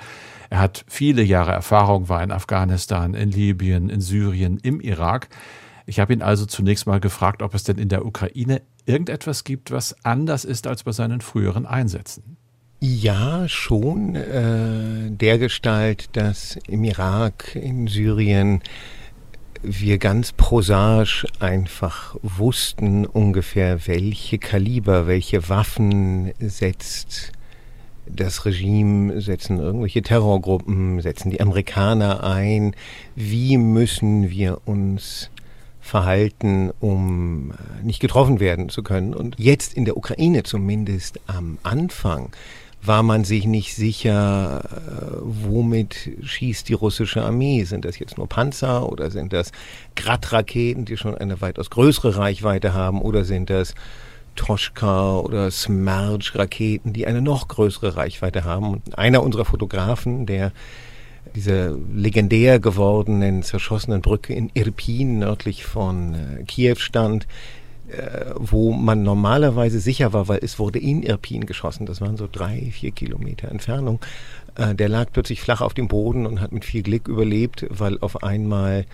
Er 0.50 0.60
hat 0.60 0.84
viele 0.90 1.24
Jahre 1.24 1.52
Erfahrung, 1.52 2.10
war 2.10 2.22
in 2.22 2.34
Afghanistan, 2.34 3.14
in 3.14 3.32
Libyen, 3.32 3.90
in 3.90 4.02
Syrien, 4.02 4.60
im 4.62 4.82
Irak. 4.82 5.30
Ich 5.86 6.00
habe 6.00 6.14
ihn 6.14 6.22
also 6.22 6.46
zunächst 6.46 6.86
mal 6.86 7.00
gefragt, 7.00 7.42
ob 7.42 7.54
es 7.54 7.64
denn 7.64 7.78
in 7.78 7.90
der 7.90 8.06
Ukraine 8.06 8.62
irgendetwas 8.86 9.44
gibt, 9.44 9.72
was 9.72 9.96
anders 10.04 10.46
ist 10.46 10.68
als 10.68 10.84
bei 10.84 10.92
seinen 10.92 11.22
früheren 11.22 11.66
Einsätzen. 11.66 12.38
Ja, 12.80 13.48
schon. 13.48 14.16
Äh, 14.16 15.12
der 15.12 15.38
Gestalt, 15.38 16.10
dass 16.14 16.58
im 16.68 16.84
Irak, 16.84 17.56
in 17.56 17.88
Syrien 17.88 18.62
wir 19.62 20.00
ganz 20.00 20.32
prosaisch 20.32 21.28
einfach 21.40 22.16
wussten 22.24 23.06
ungefähr, 23.06 23.86
welche 23.86 24.40
Kaliber, 24.40 25.06
welche 25.06 25.48
Waffen 25.50 26.32
setzt 26.40 27.32
das 28.08 28.46
Regime, 28.46 29.22
setzen 29.22 29.60
irgendwelche 29.60 30.02
Terrorgruppen, 30.02 31.00
setzen 31.02 31.30
die 31.30 31.40
Amerikaner 31.40 32.24
ein. 32.24 32.76
Wie 33.16 33.58
müssen 33.58 34.30
wir 34.30 34.62
uns 34.66 35.30
verhalten, 35.82 36.72
um 36.80 37.52
äh, 37.52 37.84
nicht 37.84 38.00
getroffen 38.00 38.40
werden 38.40 38.70
zu 38.70 38.84
können. 38.84 39.14
Und 39.14 39.36
jetzt 39.38 39.74
in 39.74 39.86
der 39.86 39.98
Ukraine 39.98 40.44
zumindest 40.44 41.20
am 41.28 41.58
Anfang 41.64 42.30
war 42.84 43.04
man 43.04 43.24
sich 43.24 43.46
nicht 43.46 43.76
sicher, 43.76 44.64
äh, 44.64 45.18
womit 45.22 46.12
schießt 46.24 46.70
die 46.70 46.74
russische 46.74 47.24
Armee. 47.24 47.64
Sind 47.64 47.86
das 47.86 48.00
jetzt 48.00 48.18
nur 48.18 48.28
Panzer 48.28 48.90
oder 48.90 49.12
sind 49.12 49.34
das 49.34 49.52
Grad-Raketen, 49.96 50.86
die 50.86 50.98
schon 50.98 51.16
eine 51.16 51.42
weitaus 51.42 51.70
größere 51.70 52.16
Reichweite 52.16 52.74
haben 52.74 53.02
oder 53.02 53.26
sind 53.26 53.50
das 53.50 53.76
Toschka 54.36 55.18
oder 55.18 55.52
Smerge-Raketen, 55.52 56.94
die 56.94 57.06
eine 57.06 57.22
noch 57.22 57.48
größere 57.48 57.98
Reichweite 57.98 58.46
haben. 58.46 58.72
Und 58.72 58.98
einer 58.98 59.24
unserer 59.24 59.46
Fotografen, 59.46 60.26
der 60.26 60.52
dieser 61.36 61.76
legendär 61.94 62.60
gewordenen 62.60 63.44
zerschossenen 63.44 64.02
Brücke 64.02 64.34
in 64.34 64.52
Irpin 64.54 65.20
nördlich 65.20 65.64
von 65.66 66.14
äh, 66.14 66.44
Kiew 66.44 66.76
stand, 66.76 67.28
äh, 67.90 68.34
wo 68.36 68.72
man 68.72 69.04
normalerweise 69.04 69.80
sicher 69.80 70.14
war, 70.14 70.28
weil 70.28 70.40
es 70.42 70.60
wurde 70.60 70.80
in 70.80 71.04
Irpin 71.04 71.46
geschossen. 71.46 71.86
Das 71.86 72.02
waren 72.02 72.18
so 72.18 72.28
drei, 72.32 72.70
vier 72.72 72.92
Kilometer 72.92 73.50
Entfernung. 73.50 74.00
Äh, 74.56 74.76
der 74.76 74.90
lag 74.90 75.08
plötzlich 75.12 75.42
flach 75.42 75.62
auf 75.62 75.74
dem 75.74 75.88
Boden 75.88 76.26
und 76.26 76.42
hat 76.42 76.52
mit 76.52 76.66
viel 76.66 76.84
Glück 76.84 77.08
überlebt, 77.08 77.66
weil 77.70 77.98
auf 78.00 78.24
einmal 78.24 78.86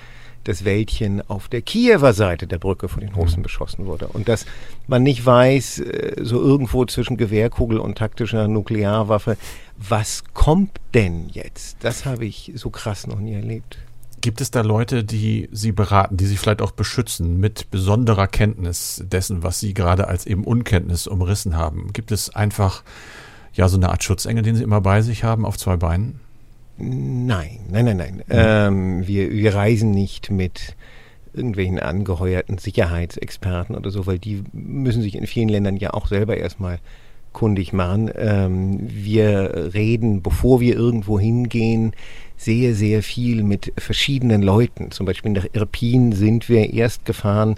das 0.44 0.64
Wäldchen 0.64 1.22
auf 1.30 1.48
der 1.48 1.62
Kiewer 1.62 2.14
Seite 2.14 2.48
der 2.48 2.58
Brücke 2.58 2.88
von 2.88 3.02
den 3.02 3.14
Russen 3.14 3.40
mhm. 3.40 3.44
beschossen 3.44 3.86
wurde. 3.86 4.08
Und 4.08 4.28
dass 4.28 4.46
man 4.88 5.04
nicht 5.04 5.26
weiß, 5.26 5.80
äh, 5.80 6.16
so 6.24 6.42
irgendwo 6.42 6.86
zwischen 6.86 7.18
Gewehrkugel 7.18 7.80
und 7.80 7.98
taktischer 7.98 8.48
Nuklearwaffe, 8.48 9.38
was 9.78 10.24
kommt 10.34 10.80
denn 10.94 11.30
jetzt? 11.30 11.78
Das 11.82 12.06
habe 12.06 12.26
ich 12.26 12.52
so 12.56 12.70
krass 12.70 13.08
noch 13.08 13.20
nie 13.20 13.34
erlebt. 13.34 13.78
Gibt 14.22 14.42
es 14.42 14.50
da 14.50 14.62
Leute, 14.62 15.04
die 15.04 15.48
Sie 15.52 15.72
beraten, 15.72 16.18
die 16.18 16.26
Sie 16.26 16.38
vielleicht 16.38 16.62
auch 16.62 16.72
beschützen 16.72 17.40
mit 17.40 17.70
besonderer 17.70 18.28
Kenntnis 18.28 19.04
dessen, 19.06 19.44
was 19.44 19.60
Sie 19.60 19.74
gerade 19.74 20.08
als 20.08 20.26
eben 20.26 20.44
Unkenntnis 20.44 21.08
umrissen 21.08 21.56
haben? 21.56 21.94
Gibt 21.94 22.12
es 22.12 22.34
einfach 22.34 22.84
ja 23.54 23.70
so 23.70 23.78
eine 23.78 23.90
Art 23.90 24.04
Schutzengel, 24.04 24.44
den 24.44 24.56
Sie 24.56 24.64
immer 24.64 24.82
bei 24.82 25.02
sich 25.02 25.24
haben 25.24 25.46
auf 25.46 25.58
zwei 25.58 25.78
Beinen? 25.78 26.20
Nein, 26.78 27.60
nein, 27.72 27.86
nein, 27.86 27.98
nein. 27.98 28.16
Mhm. 28.16 28.24
Ähm, 28.30 29.08
wir, 29.08 29.32
wir 29.32 29.56
reisen 29.56 29.92
nicht 29.92 30.30
mit 30.32 30.76
irgendwelchen 31.34 31.80
angeheuerten 31.80 32.58
Sicherheitsexperten 32.58 33.76
oder 33.76 33.92
so, 33.92 34.06
weil 34.06 34.20
die 34.20 34.44
müssen 34.54 35.02
sich 35.02 35.16
in 35.16 35.28
vielen 35.28 35.50
Ländern 35.50 35.78
ja 35.78 35.94
auch 35.94 36.08
selber 36.08 36.38
erstmal 36.38 36.80
kundig 37.34 37.74
machen. 37.74 38.12
Ähm, 38.16 38.80
wir 38.82 39.72
reden, 39.74 40.22
bevor 40.22 40.60
wir 40.60 40.76
irgendwo 40.76 41.20
hingehen, 41.20 41.94
sehr, 42.36 42.74
sehr 42.74 43.04
viel 43.04 43.44
mit 43.44 43.74
verschiedenen 43.78 44.42
Leuten. 44.42 44.92
Zum 44.92 45.06
Beispiel 45.06 45.32
nach 45.32 45.46
Irpin 45.54 46.12
sind 46.12 46.50
wir 46.50 46.74
erst 46.74 47.06
gefahren, 47.06 47.56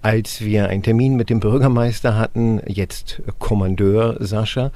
als 0.00 0.44
wir 0.44 0.68
einen 0.68 0.82
Termin 0.82 1.14
mit 1.16 1.30
dem 1.30 1.38
Bürgermeister 1.38 2.16
hatten, 2.18 2.60
jetzt 2.66 3.22
Kommandeur 3.38 4.16
Sascha, 4.18 4.72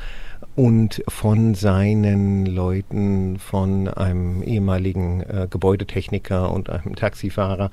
und 0.55 1.03
von 1.09 1.55
seinen 1.55 2.47
Leuten, 2.47 3.39
von 3.39 3.89
einem 3.89 4.43
ehemaligen 4.43 5.23
äh, 5.23 5.47
Gebäudetechniker 5.51 6.51
und 6.53 6.71
einem 6.71 6.97
Taxifahrer 6.97 7.71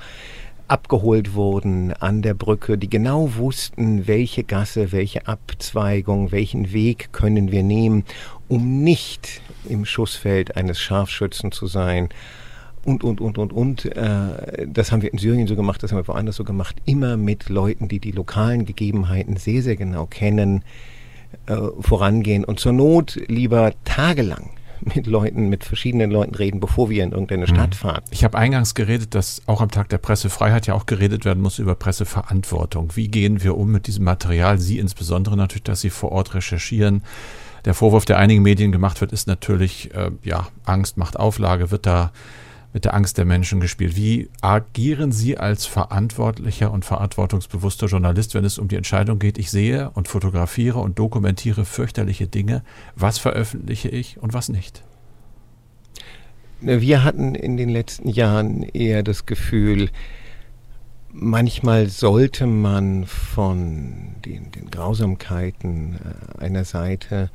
abgeholt 0.68 1.34
wurden 1.34 1.94
an 1.94 2.22
der 2.22 2.34
Brücke, 2.34 2.78
die 2.78 2.90
genau 2.90 3.36
wussten, 3.36 4.08
welche 4.08 4.44
Gasse, 4.44 4.92
welche 4.92 5.28
Abzweigung, 5.28 6.32
welchen 6.32 6.74
Weg 6.74 7.12
können 7.12 7.52
wir 7.52 7.64
nehmen, 7.64 8.06
um 8.48 8.84
nicht 8.84 9.42
im 9.70 9.86
Schussfeld 9.86 10.56
eines 10.58 10.80
Scharfschützen 10.80 11.52
zu 11.52 11.68
sein. 11.68 12.10
Und, 12.86 13.04
und, 13.04 13.22
und, 13.22 13.38
und, 13.38 13.54
und. 13.54 13.86
Äh, 13.86 14.68
das 14.68 14.92
haben 14.92 15.02
wir 15.02 15.12
in 15.12 15.20
Syrien 15.20 15.48
so 15.48 15.56
gemacht, 15.56 15.84
das 15.84 15.92
haben 15.92 16.00
wir 16.00 16.08
woanders 16.08 16.36
so 16.36 16.44
gemacht. 16.44 16.76
Immer 16.86 17.18
mit 17.18 17.50
Leuten, 17.50 17.88
die 17.88 18.00
die 18.00 18.12
lokalen 18.12 18.66
Gegebenheiten 18.66 19.38
sehr, 19.38 19.62
sehr 19.62 19.76
genau 19.76 20.06
kennen, 20.06 20.64
äh, 21.46 21.58
vorangehen 21.80 22.44
und 22.46 22.60
zur 22.60 22.74
Not 22.74 23.20
lieber 23.28 23.74
tagelang 23.86 24.52
mit 24.96 25.08
Leuten, 25.08 25.50
mit 25.50 25.64
verschiedenen 25.64 26.12
Leuten 26.12 26.36
reden, 26.36 26.60
bevor 26.60 26.90
wir 26.90 27.04
in 27.04 27.12
irgendeine 27.12 27.48
Stadt 27.48 27.72
mhm. 27.72 27.74
fahren. 27.74 28.02
Ich 28.12 28.24
habe 28.24 28.38
eingangs 28.38 28.76
geredet, 28.76 29.16
dass 29.16 29.42
auch 29.46 29.62
am 29.62 29.72
Tag 29.72 29.90
der 29.90 29.98
Pressefreiheit 29.98 30.68
ja 30.68 30.74
auch 30.74 30.86
geredet 30.86 31.26
werden 31.26 31.42
muss 31.42 31.60
über 31.60 31.76
Presseverantwortung. 31.76 32.96
Wie 32.96 33.08
gehen 33.08 33.44
wir 33.44 33.58
um 33.58 33.72
mit 33.72 33.88
diesem 33.88 34.04
Material? 34.04 34.60
Sie 34.60 34.80
insbesondere 34.80 35.38
natürlich, 35.38 35.64
dass 35.64 35.82
Sie 35.82 35.90
vor 35.90 36.12
Ort 36.12 36.34
recherchieren. 36.34 37.04
Der 37.66 37.74
Vorwurf, 37.74 38.06
der 38.06 38.18
einigen 38.18 38.42
Medien 38.42 38.72
gemacht 38.72 39.00
wird, 39.00 39.14
ist 39.14 39.28
natürlich, 39.28 39.94
äh, 39.94 40.12
ja, 40.24 40.48
Angst 40.66 40.98
macht 40.98 41.18
Auflage, 41.18 41.72
wird 41.72 41.86
da 41.86 42.12
mit 42.74 42.86
der 42.86 42.96
Angst 42.96 43.18
der 43.20 43.26
Menschen 43.26 43.60
gespielt. 43.60 43.96
Wie 43.96 44.30
agieren 44.42 45.12
Sie 45.12 45.38
als 45.38 45.66
verantwortlicher 45.66 46.72
und 46.72 46.84
verantwortungsbewusster 46.84 47.86
Journalist, 47.86 48.34
wenn 48.34 48.44
es 48.44 48.58
um 48.58 48.68
die 48.68 48.76
Entscheidung 48.76 49.20
geht, 49.20 49.38
ich 49.38 49.52
sehe 49.52 49.92
und 49.92 50.08
fotografiere 50.08 50.80
und 50.80 50.98
dokumentiere 50.98 51.66
fürchterliche 51.66 52.28
Dinge, 52.28 52.64
was 52.96 53.20
veröffentliche 53.20 53.90
ich 53.90 54.18
und 54.18 54.34
was 54.34 54.50
nicht? 54.50 54.84
Wir 56.62 57.04
hatten 57.04 57.36
in 57.36 57.58
den 57.58 57.70
letzten 57.70 58.10
Jahren 58.10 58.64
eher 58.64 59.04
das 59.04 59.26
Gefühl, 59.26 59.90
manchmal 61.12 61.90
sollte 61.90 62.48
man 62.48 63.06
von 63.06 64.16
den, 64.26 64.52
den 64.52 64.72
Grausamkeiten 64.72 66.00
äh, 66.40 66.44
einer 66.44 66.66
Seite 66.66 67.30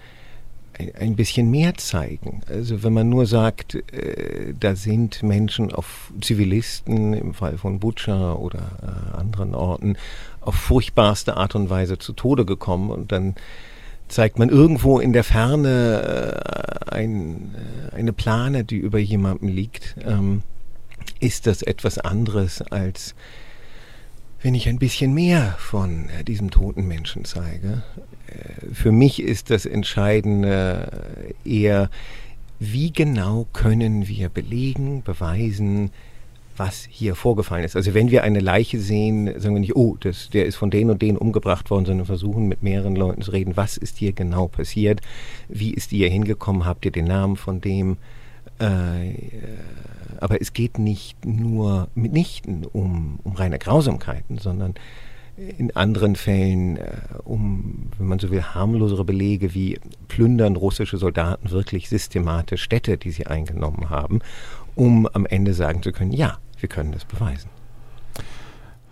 ein 0.99 1.17
bisschen 1.17 1.51
mehr 1.51 1.75
zeigen. 1.75 2.43
Also 2.49 2.83
wenn 2.83 2.93
man 2.93 3.09
nur 3.09 3.27
sagt, 3.27 3.75
äh, 3.75 4.55
da 4.59 4.77
sind 4.77 5.23
Menschen 5.23 5.73
auf 5.73 6.13
Zivilisten, 6.21 7.15
im 7.15 7.35
Fall 7.35 7.59
von 7.59 7.81
Butcher 7.81 8.39
oder 8.39 8.71
äh, 8.83 9.17
anderen 9.17 9.55
Orten, 9.55 9.97
auf 10.41 10.55
furchtbarste 10.55 11.37
Art 11.37 11.55
und 11.55 11.69
Weise 11.71 11.99
zu 11.99 12.13
Tode 12.13 12.45
gekommen 12.45 12.91
und 12.91 13.13
dann 13.13 13.35
zeigt 14.09 14.39
man 14.39 14.49
irgendwo 14.49 14.99
in 15.01 15.13
der 15.13 15.25
Ferne 15.25 16.85
äh, 16.91 16.95
ein, 16.95 17.55
äh, 17.93 17.97
eine 17.97 18.13
Plane, 18.13 18.65
die 18.65 18.79
über 18.79 18.99
jemandem 18.99 19.49
liegt, 19.49 19.97
ähm, 20.05 20.43
ist 21.21 21.47
das 21.47 21.63
etwas 21.63 21.99
anderes 21.99 22.63
als 22.63 23.15
wenn 24.41 24.55
ich 24.55 24.69
ein 24.69 24.79
bisschen 24.79 25.15
mehr 25.15 25.57
von 25.59 26.09
äh, 26.11 26.25
diesem 26.25 26.51
toten 26.51 26.87
Menschen 26.87 27.25
zeige. 27.25 27.83
Äh, 28.29 28.75
für 28.75 28.93
mich 28.93 29.23
ist 29.23 29.51
das 29.51 29.67
Entscheidende 29.67 31.05
eher, 31.45 31.91
wie 32.59 32.93
genau 32.93 33.47
können 33.53 34.09
wir 34.09 34.29
belegen, 34.29 35.03
beweisen, 35.03 35.91
was 36.59 36.87
hier 36.91 37.15
vorgefallen 37.15 37.65
ist. 37.65 37.77
Also 37.77 37.95
wenn 37.95 38.11
wir 38.11 38.25
eine 38.25 38.41
Leiche 38.41 38.81
sehen, 38.81 39.27
sagen 39.41 39.55
wir 39.55 39.61
nicht, 39.61 39.77
oh, 39.77 39.97
das, 40.01 40.29
der 40.31 40.47
ist 40.47 40.57
von 40.57 40.71
denen 40.71 40.91
und 40.91 41.01
denen 41.03 41.17
umgebracht 41.17 41.71
worden, 41.71 41.87
sondern 41.87 42.07
versuchen 42.07 42.49
mit 42.49 42.63
mehreren 42.63 42.97
Leuten 42.97 43.23
zu 43.23 43.31
reden, 43.31 43.57
was 43.57 43.77
ist 43.77 43.99
hier 43.99 44.13
genau 44.13 44.49
passiert, 44.49 45.01
wie 45.49 45.73
ist 45.73 45.91
hier 45.91 46.11
hingekommen, 46.11 46.67
habt 46.67 46.85
ihr 46.85 46.91
den 46.91 47.07
Namen 47.07 47.37
von 47.37 47.61
dem, 47.61 47.97
äh, 48.59 49.15
aber 50.21 50.41
es 50.41 50.53
geht 50.53 50.79
nicht 50.79 51.25
nur 51.25 51.89
mitnichten 51.95 52.65
um, 52.65 53.21
um 53.23 53.37
reine 53.37 53.59
Grausamkeiten, 53.59 54.39
sondern 54.39 54.75
in 55.57 55.75
anderen 55.77 56.17
Fällen 56.17 56.77
äh, 56.77 56.97
um, 57.25 57.91
wenn 57.97 58.07
man 58.07 58.19
so 58.19 58.31
will, 58.31 58.43
harmlosere 58.43 59.05
Belege 59.05 59.55
wie 59.55 59.79
plündern 60.09 60.57
russische 60.57 60.99
Soldaten 60.99 61.51
wirklich 61.51 61.89
systematisch 61.89 62.63
Städte, 62.63 62.99
die 62.99 63.13
sie 63.13 63.27
eingenommen 63.27 63.89
haben, 63.89 64.21
um 64.75 65.07
am 65.07 65.27
Ende 65.27 65.55
sagen 65.55 65.83
zu 65.83 65.93
können, 65.93 66.13
ja, 66.13 66.39
wir 66.59 66.69
können 66.69 66.93
das 66.93 67.05
beweisen. 67.05 67.51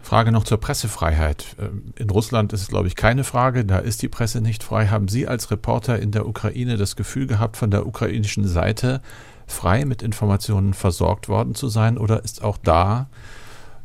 Frage 0.02 0.30
noch 0.30 0.44
zur 0.44 0.59
Pressefreiheit. 0.59 1.56
Ähm, 1.59 1.92
in 1.96 2.11
Russland 2.11 2.52
ist 2.52 2.62
es, 2.62 2.68
glaube 2.68 2.87
ich, 2.87 2.94
keine 2.94 3.24
Frage. 3.24 3.64
Da 3.64 3.78
ist 3.78 4.02
die 4.02 4.09
Presse 4.09 4.40
nicht 4.40 4.62
frei. 4.62 4.87
Haben 4.87 5.09
Sie 5.09 5.26
als 5.26 5.50
Reporter 5.50 5.98
in 5.98 6.12
der 6.12 6.28
Ukraine 6.28 6.76
das 6.76 6.94
Gefühl 6.94 7.26
gehabt, 7.26 7.56
von 7.56 7.72
der 7.72 7.87
ukrainischen 7.87 8.46
Seite 8.46 9.02
frei 9.48 9.85
mit 9.85 10.02
Informationen 10.02 10.74
versorgt 10.74 11.28
worden 11.28 11.56
zu 11.56 11.68
sein? 11.68 11.98
Oder 11.98 12.22
ist 12.22 12.44
auch 12.44 12.56
da 12.56 13.09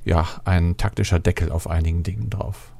ja 0.05 0.27
ein 0.45 0.77
taktischer 0.77 1.19
Deckel 1.19 1.51
auf 1.51 1.69
einigen 1.69 2.03
Dingen 2.03 2.29
drauf? 2.29 2.71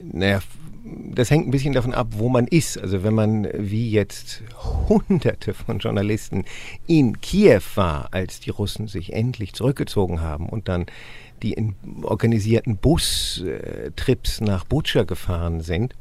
Naja, 0.00 0.40
das 0.84 1.30
hängt 1.30 1.48
ein 1.48 1.50
bisschen 1.50 1.72
davon 1.72 1.94
ab, 1.94 2.08
wo 2.10 2.28
man 2.28 2.46
ist. 2.46 2.78
Also 2.78 3.02
wenn 3.02 3.14
man 3.14 3.48
wie 3.56 3.90
jetzt 3.90 4.42
hunderte 4.88 5.54
von 5.54 5.78
Journalisten 5.78 6.44
in 6.86 7.20
Kiew 7.20 7.62
war, 7.74 8.08
als 8.12 8.40
die 8.40 8.50
Russen 8.50 8.88
sich 8.88 9.12
endlich 9.12 9.54
zurückgezogen 9.54 10.20
haben 10.20 10.48
und 10.48 10.68
dann 10.68 10.86
die 11.42 11.52
in 11.52 11.74
organisierten 12.02 12.76
Bustrips 12.76 14.40
nach 14.40 14.64
Butscha 14.64 15.02
gefahren 15.04 15.60
sind, 15.60 15.94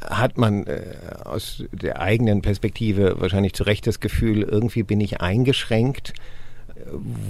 hat 0.00 0.38
man 0.38 0.66
äh, 0.66 0.82
aus 1.24 1.64
der 1.72 2.00
eigenen 2.00 2.42
Perspektive 2.42 3.20
wahrscheinlich 3.20 3.54
zu 3.54 3.64
Recht 3.64 3.86
das 3.86 4.00
Gefühl, 4.00 4.42
irgendwie 4.42 4.82
bin 4.82 5.00
ich 5.00 5.20
eingeschränkt, 5.20 6.14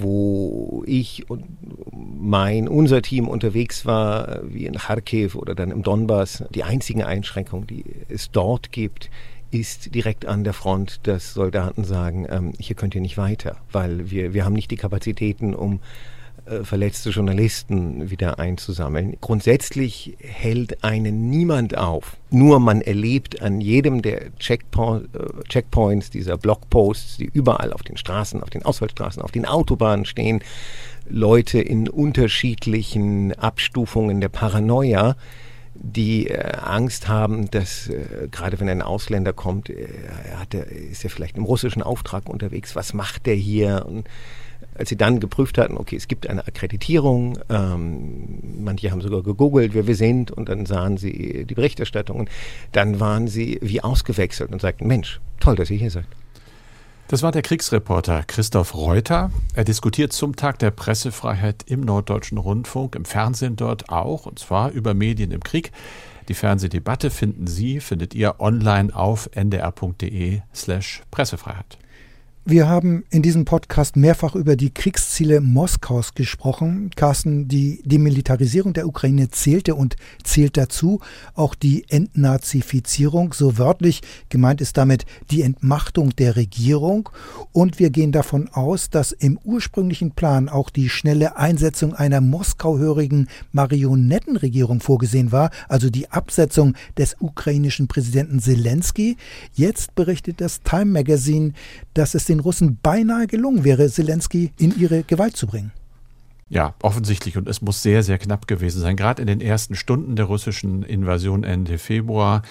wo 0.00 0.82
ich 0.86 1.28
und 1.30 1.44
mein, 1.92 2.68
unser 2.68 3.02
Team 3.02 3.28
unterwegs 3.28 3.86
war, 3.86 4.40
wie 4.44 4.66
in 4.66 4.74
Kharkiv 4.74 5.34
oder 5.34 5.54
dann 5.54 5.70
im 5.70 5.82
Donbass. 5.82 6.44
Die 6.54 6.64
einzigen 6.64 7.02
Einschränkungen, 7.02 7.66
die 7.66 7.84
es 8.08 8.30
dort 8.30 8.72
gibt, 8.72 9.10
ist 9.50 9.94
direkt 9.94 10.26
an 10.26 10.44
der 10.44 10.52
Front, 10.52 11.00
dass 11.04 11.34
Soldaten 11.34 11.84
sagen, 11.84 12.26
ähm, 12.28 12.52
hier 12.58 12.76
könnt 12.76 12.94
ihr 12.94 13.00
nicht 13.00 13.16
weiter, 13.16 13.56
weil 13.72 14.10
wir, 14.10 14.34
wir 14.34 14.44
haben 14.44 14.54
nicht 14.54 14.70
die 14.70 14.76
Kapazitäten, 14.76 15.54
um 15.54 15.80
äh, 16.46 16.64
verletzte 16.64 17.10
Journalisten 17.10 18.10
wieder 18.10 18.38
einzusammeln. 18.38 19.16
Grundsätzlich 19.20 20.16
hält 20.20 20.84
einen 20.84 21.28
niemand 21.28 21.76
auf. 21.76 22.16
Nur 22.30 22.60
man 22.60 22.80
erlebt 22.80 23.42
an 23.42 23.60
jedem 23.60 24.02
der 24.02 24.36
Checkpo 24.38 24.98
äh, 24.98 25.42
Checkpoints, 25.48 26.10
dieser 26.10 26.36
Blockposts, 26.36 27.16
die 27.16 27.26
überall 27.26 27.72
auf 27.72 27.82
den 27.82 27.96
Straßen, 27.96 28.42
auf 28.42 28.50
den 28.50 28.64
Ausfallstraßen, 28.64 29.22
auf 29.22 29.32
den 29.32 29.44
Autobahnen 29.44 30.04
stehen, 30.04 30.40
Leute 31.08 31.60
in 31.60 31.88
unterschiedlichen 31.88 33.32
Abstufungen 33.34 34.20
der 34.20 34.28
Paranoia, 34.28 35.16
die 35.74 36.28
äh, 36.28 36.56
Angst 36.58 37.08
haben, 37.08 37.50
dass 37.50 37.88
äh, 37.88 38.28
gerade 38.30 38.60
wenn 38.60 38.68
ein 38.68 38.82
Ausländer 38.82 39.32
kommt, 39.32 39.70
äh, 39.70 39.88
hat 40.36 40.54
er, 40.54 40.66
ist 40.66 41.04
er 41.04 41.10
vielleicht 41.10 41.36
im 41.36 41.44
russischen 41.44 41.82
Auftrag 41.82 42.28
unterwegs, 42.28 42.76
was 42.76 42.94
macht 42.94 43.26
der 43.26 43.34
hier? 43.34 43.84
Und 43.86 44.08
als 44.74 44.88
sie 44.88 44.96
dann 44.96 45.20
geprüft 45.20 45.58
hatten, 45.58 45.76
okay, 45.76 45.96
es 45.96 46.08
gibt 46.08 46.28
eine 46.28 46.46
Akkreditierung, 46.46 47.38
ähm, 47.48 48.38
manche 48.62 48.90
haben 48.90 49.00
sogar 49.00 49.22
gegoogelt, 49.22 49.74
wer 49.74 49.86
wir 49.86 49.96
sind, 49.96 50.30
und 50.30 50.48
dann 50.48 50.66
sahen 50.66 50.96
sie 50.96 51.44
die 51.44 51.54
Berichterstattung, 51.54 52.20
und 52.20 52.30
dann 52.72 53.00
waren 53.00 53.28
sie 53.28 53.58
wie 53.62 53.80
ausgewechselt 53.80 54.52
und 54.52 54.60
sagten, 54.60 54.86
Mensch, 54.86 55.20
toll, 55.40 55.56
dass 55.56 55.70
ihr 55.70 55.78
hier 55.78 55.90
seid. 55.90 56.06
Das 57.08 57.22
war 57.22 57.30
der 57.30 57.42
Kriegsreporter 57.42 58.24
Christoph 58.26 58.74
Reuter. 58.74 59.30
Er 59.54 59.62
diskutiert 59.62 60.12
zum 60.12 60.34
Tag 60.34 60.58
der 60.58 60.72
Pressefreiheit 60.72 61.62
im 61.68 61.82
Norddeutschen 61.82 62.36
Rundfunk, 62.36 62.96
im 62.96 63.04
Fernsehen 63.04 63.54
dort 63.54 63.90
auch, 63.90 64.26
und 64.26 64.40
zwar 64.40 64.72
über 64.72 64.92
Medien 64.92 65.30
im 65.30 65.40
Krieg. 65.40 65.70
Die 66.28 66.34
Fernsehdebatte 66.34 67.10
finden 67.10 67.46
Sie, 67.46 67.78
findet 67.78 68.12
ihr 68.16 68.40
online 68.40 68.94
auf 68.94 69.30
ndr.de 69.36 70.40
slash 70.52 71.02
Pressefreiheit. 71.12 71.78
Wir 72.48 72.68
haben 72.68 73.02
in 73.10 73.22
diesem 73.22 73.44
Podcast 73.44 73.96
mehrfach 73.96 74.36
über 74.36 74.54
die 74.54 74.70
Kriegsziele 74.70 75.40
Moskaus 75.40 76.14
gesprochen. 76.14 76.92
Carsten, 76.94 77.48
die 77.48 77.82
Demilitarisierung 77.84 78.72
der 78.72 78.86
Ukraine 78.86 79.30
zählte 79.30 79.74
und 79.74 79.96
zählt 80.22 80.56
dazu 80.56 81.00
auch 81.34 81.56
die 81.56 81.86
Entnazifizierung. 81.88 83.32
So 83.32 83.58
wörtlich 83.58 84.00
gemeint 84.28 84.60
ist 84.60 84.76
damit 84.76 85.06
die 85.32 85.42
Entmachtung 85.42 86.14
der 86.14 86.36
Regierung. 86.36 87.08
Und 87.50 87.80
wir 87.80 87.90
gehen 87.90 88.12
davon 88.12 88.48
aus, 88.52 88.90
dass 88.90 89.10
im 89.10 89.40
ursprünglichen 89.42 90.12
Plan 90.12 90.48
auch 90.48 90.70
die 90.70 90.88
schnelle 90.88 91.36
Einsetzung 91.36 91.94
einer 91.94 92.20
moskauhörigen 92.20 93.28
Marionettenregierung 93.50 94.78
vorgesehen 94.78 95.32
war, 95.32 95.50
also 95.68 95.90
die 95.90 96.12
Absetzung 96.12 96.74
des 96.96 97.16
ukrainischen 97.18 97.88
Präsidenten 97.88 98.38
Zelensky. 98.38 99.16
Jetzt 99.52 99.96
berichtet 99.96 100.40
das 100.40 100.62
Time 100.62 100.92
Magazine, 100.92 101.52
dass 101.92 102.14
es 102.14 102.26
den 102.26 102.35
den 102.36 102.40
Russen 102.40 102.78
beinahe 102.82 103.26
gelungen 103.26 103.64
wäre, 103.64 103.88
Zelensky 103.88 104.52
in 104.58 104.78
ihre 104.78 105.02
Gewalt 105.02 105.36
zu 105.36 105.46
bringen. 105.46 105.72
Ja, 106.48 106.74
offensichtlich. 106.80 107.36
Und 107.36 107.48
es 107.48 107.60
muss 107.60 107.82
sehr, 107.82 108.02
sehr 108.02 108.18
knapp 108.18 108.46
gewesen 108.46 108.80
sein. 108.80 108.96
Gerade 108.96 109.20
in 109.20 109.26
den 109.26 109.40
ersten 109.40 109.74
Stunden 109.74 110.14
der 110.14 110.26
russischen 110.26 110.82
Invasion 110.84 111.42
Ende 111.42 111.78
Februar 111.78 112.42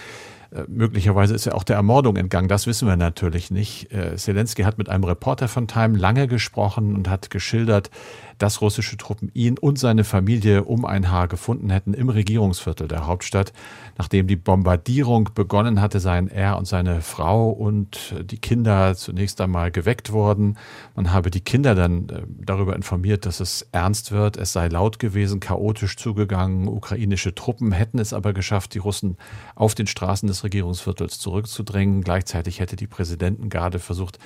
äh, 0.52 0.64
möglicherweise 0.68 1.34
ist 1.34 1.48
er 1.48 1.56
auch 1.56 1.64
der 1.64 1.76
Ermordung 1.76 2.16
entgangen, 2.16 2.48
das 2.48 2.68
wissen 2.68 2.88
wir 2.88 2.96
natürlich 2.96 3.52
nicht. 3.52 3.92
Äh, 3.92 4.16
Zelensky 4.16 4.64
hat 4.64 4.78
mit 4.78 4.90
einem 4.90 5.04
Reporter 5.04 5.48
von 5.48 5.68
Time 5.68 5.98
lange 5.98 6.28
gesprochen 6.28 6.96
und 6.96 7.10
hat 7.10 7.30
geschildert, 7.30 7.90
dass 8.38 8.62
russische 8.62 8.98
Truppen 8.98 9.32
ihn 9.34 9.58
und 9.58 9.80
seine 9.80 10.04
Familie 10.04 10.64
um 10.64 10.86
ein 10.86 11.12
Haar 11.12 11.28
gefunden 11.28 11.70
hätten 11.70 11.94
im 11.94 12.10
Regierungsviertel 12.10 12.88
der 12.88 13.08
Hauptstadt. 13.08 13.54
Nachdem 13.98 14.28
die 14.28 14.36
Bombardierung 14.36 15.30
begonnen 15.34 15.82
hatte, 15.82 16.00
seien 16.00 16.28
er 16.28 16.58
und 16.58 16.68
seine 16.68 17.02
Frau 17.02 17.50
und 17.50 18.14
die 18.24 18.38
Kinder 18.38 18.96
zunächst 18.96 19.40
einmal 19.40 19.72
geweckt 19.72 20.12
worden. 20.12 20.58
Man 20.96 21.14
habe 21.14 21.32
die 21.32 21.42
Kinder 21.42 21.76
dann 21.76 22.10
äh, 22.10 22.22
darüber 22.28 22.76
informiert, 22.76 23.26
dass 23.26 23.40
es 23.40 23.68
ernst 23.72 24.12
wird. 24.12 24.38
Es 24.38 24.54
sei 24.54 24.68
laut 24.68 25.00
gewesen, 25.00 25.40
chaotisch 25.40 25.96
zugegangen. 25.98 26.68
Ukrainische 26.68 27.36
Truppen 27.36 27.72
hätten 27.72 28.00
es 28.00 28.14
aber 28.14 28.34
geschafft, 28.34 28.74
die 28.74 28.80
Russen 28.80 29.18
auf 29.56 29.76
den 29.76 29.88
Straßen 29.88 30.28
des 30.28 30.44
Regierungsviertels 30.44 31.20
zurückzudrängen. 31.20 32.02
Gleichzeitig 32.02 32.60
hätte 32.60 32.76
die 32.76 32.88
Präsidentengarde 32.88 33.80
versucht, 33.80 34.20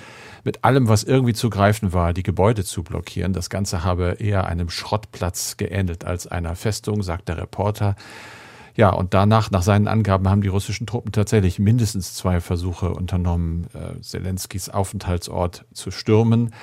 mit 0.43 0.63
allem, 0.63 0.88
was 0.88 1.04
irgendwie 1.04 1.34
zu 1.34 1.50
greifen 1.50 1.93
war, 1.93 2.13
die 2.13 2.24
Gebäude 2.24 2.63
zu 2.63 2.84
blockieren. 2.84 3.34
Das 3.34 3.50
Ganze 3.50 3.84
habe 3.84 3.98
eher 3.99 4.45
einem 4.47 4.69
Schrottplatz 4.69 5.57
geähnelt 5.57 6.05
als 6.05 6.27
einer 6.27 6.55
Festung, 6.55 7.03
sagt 7.03 7.29
der 7.29 7.38
Reporter. 7.38 7.95
Ja, 8.75 8.91
und 8.91 9.13
danach, 9.13 9.51
nach 9.51 9.62
seinen 9.62 9.88
Angaben, 9.88 10.29
haben 10.29 10.41
die 10.41 10.47
russischen 10.47 10.88
Truppen 10.88 11.12
tatsächlich 11.12 11.59
mindestens 11.59 12.13
zwei 12.13 12.39
Versuche 12.39 12.91
unternommen, 12.91 13.67
äh, 13.73 13.99
Zelenskys 14.01 14.69
Aufenthaltsort 14.69 15.65
zu 15.73 15.91
stürmen. 15.91 16.53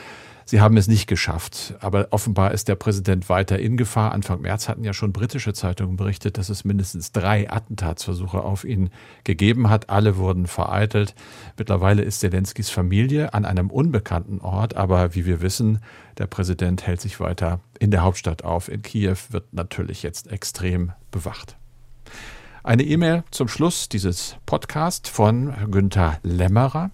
Sie 0.49 0.61
haben 0.61 0.77
es 0.77 0.87
nicht 0.87 1.09
geschafft. 1.09 1.75
Aber 1.81 2.07
offenbar 2.13 2.53
ist 2.53 2.69
der 2.69 2.77
Präsident 2.77 3.29
weiter 3.29 3.59
in 3.59 3.77
Gefahr. 3.77 4.13
Anfang 4.13 4.41
März 4.41 4.69
hatten 4.69 4.85
ja 4.85 4.93
schon 4.93 5.13
britische 5.13 5.53
Zeitungen 5.53 5.97
berichtet, 5.97 6.39
dass 6.39 6.51
es 6.51 6.65
mindestens 6.65 7.11
drei 7.11 7.51
Attentatsversuche 7.51 8.41
auf 8.41 8.63
ihn 8.65 8.91
gegeben 9.25 9.69
hat. 9.69 9.91
Alle 9.91 10.17
wurden 10.17 10.47
vereitelt. 10.47 11.17
Mittlerweile 11.59 12.03
ist 12.03 12.21
Zelenskys 12.21 12.71
Familie 12.71 13.35
an 13.35 13.45
einem 13.45 13.71
unbekannten 13.71 14.41
Ort. 14.41 14.77
Aber 14.77 15.17
wie 15.17 15.27
wir 15.27 15.43
wissen, 15.43 15.81
der 16.17 16.29
Präsident 16.29 16.87
hält 16.87 17.01
sich 17.01 17.19
weiter 17.19 17.59
in 17.81 17.91
der 17.91 18.03
Hauptstadt 18.03 18.45
auf. 18.45 18.69
In 18.69 18.83
Kiew 18.83 19.17
wird 19.31 19.53
natürlich 19.53 20.05
jetzt 20.05 20.31
extrem 20.31 20.93
bewacht. 21.11 21.57
Eine 22.63 22.85
E-Mail 22.85 23.25
zum 23.33 23.49
Schluss 23.49 23.89
dieses 23.89 24.37
Podcasts 24.47 25.09
von 25.09 25.55
Günther 25.73 26.19
Lämmerer. 26.23 26.93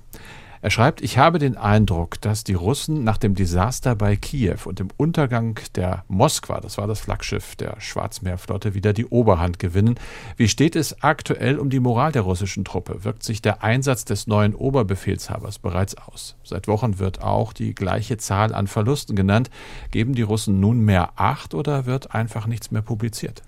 Er 0.64 0.70
schreibt, 0.70 1.02
ich 1.02 1.18
habe 1.18 1.40
den 1.40 1.56
Eindruck, 1.56 2.20
dass 2.20 2.44
die 2.44 2.54
Russen 2.54 3.02
nach 3.02 3.18
dem 3.18 3.34
Desaster 3.34 3.96
bei 3.96 4.14
Kiew 4.14 4.58
und 4.64 4.78
dem 4.78 4.90
Untergang 4.96 5.58
der 5.74 6.04
Moskwa, 6.06 6.60
das 6.60 6.78
war 6.78 6.86
das 6.86 7.00
Flaggschiff 7.00 7.56
der 7.56 7.80
Schwarzmeerflotte, 7.80 8.72
wieder 8.72 8.92
die 8.92 9.06
Oberhand 9.06 9.58
gewinnen. 9.58 9.96
Wie 10.36 10.46
steht 10.46 10.76
es 10.76 11.02
aktuell 11.02 11.58
um 11.58 11.68
die 11.68 11.80
Moral 11.80 12.12
der 12.12 12.22
russischen 12.22 12.64
Truppe? 12.64 13.02
Wirkt 13.02 13.24
sich 13.24 13.42
der 13.42 13.64
Einsatz 13.64 14.04
des 14.04 14.28
neuen 14.28 14.54
Oberbefehlshabers 14.54 15.58
bereits 15.58 15.96
aus? 15.96 16.36
Seit 16.44 16.68
Wochen 16.68 17.00
wird 17.00 17.20
auch 17.22 17.52
die 17.52 17.74
gleiche 17.74 18.16
Zahl 18.16 18.54
an 18.54 18.68
Verlusten 18.68 19.16
genannt. 19.16 19.50
Geben 19.90 20.14
die 20.14 20.22
Russen 20.22 20.60
nunmehr 20.60 21.10
Acht 21.16 21.54
oder 21.54 21.86
wird 21.86 22.14
einfach 22.14 22.46
nichts 22.46 22.70
mehr 22.70 22.82
publiziert? 22.82 23.42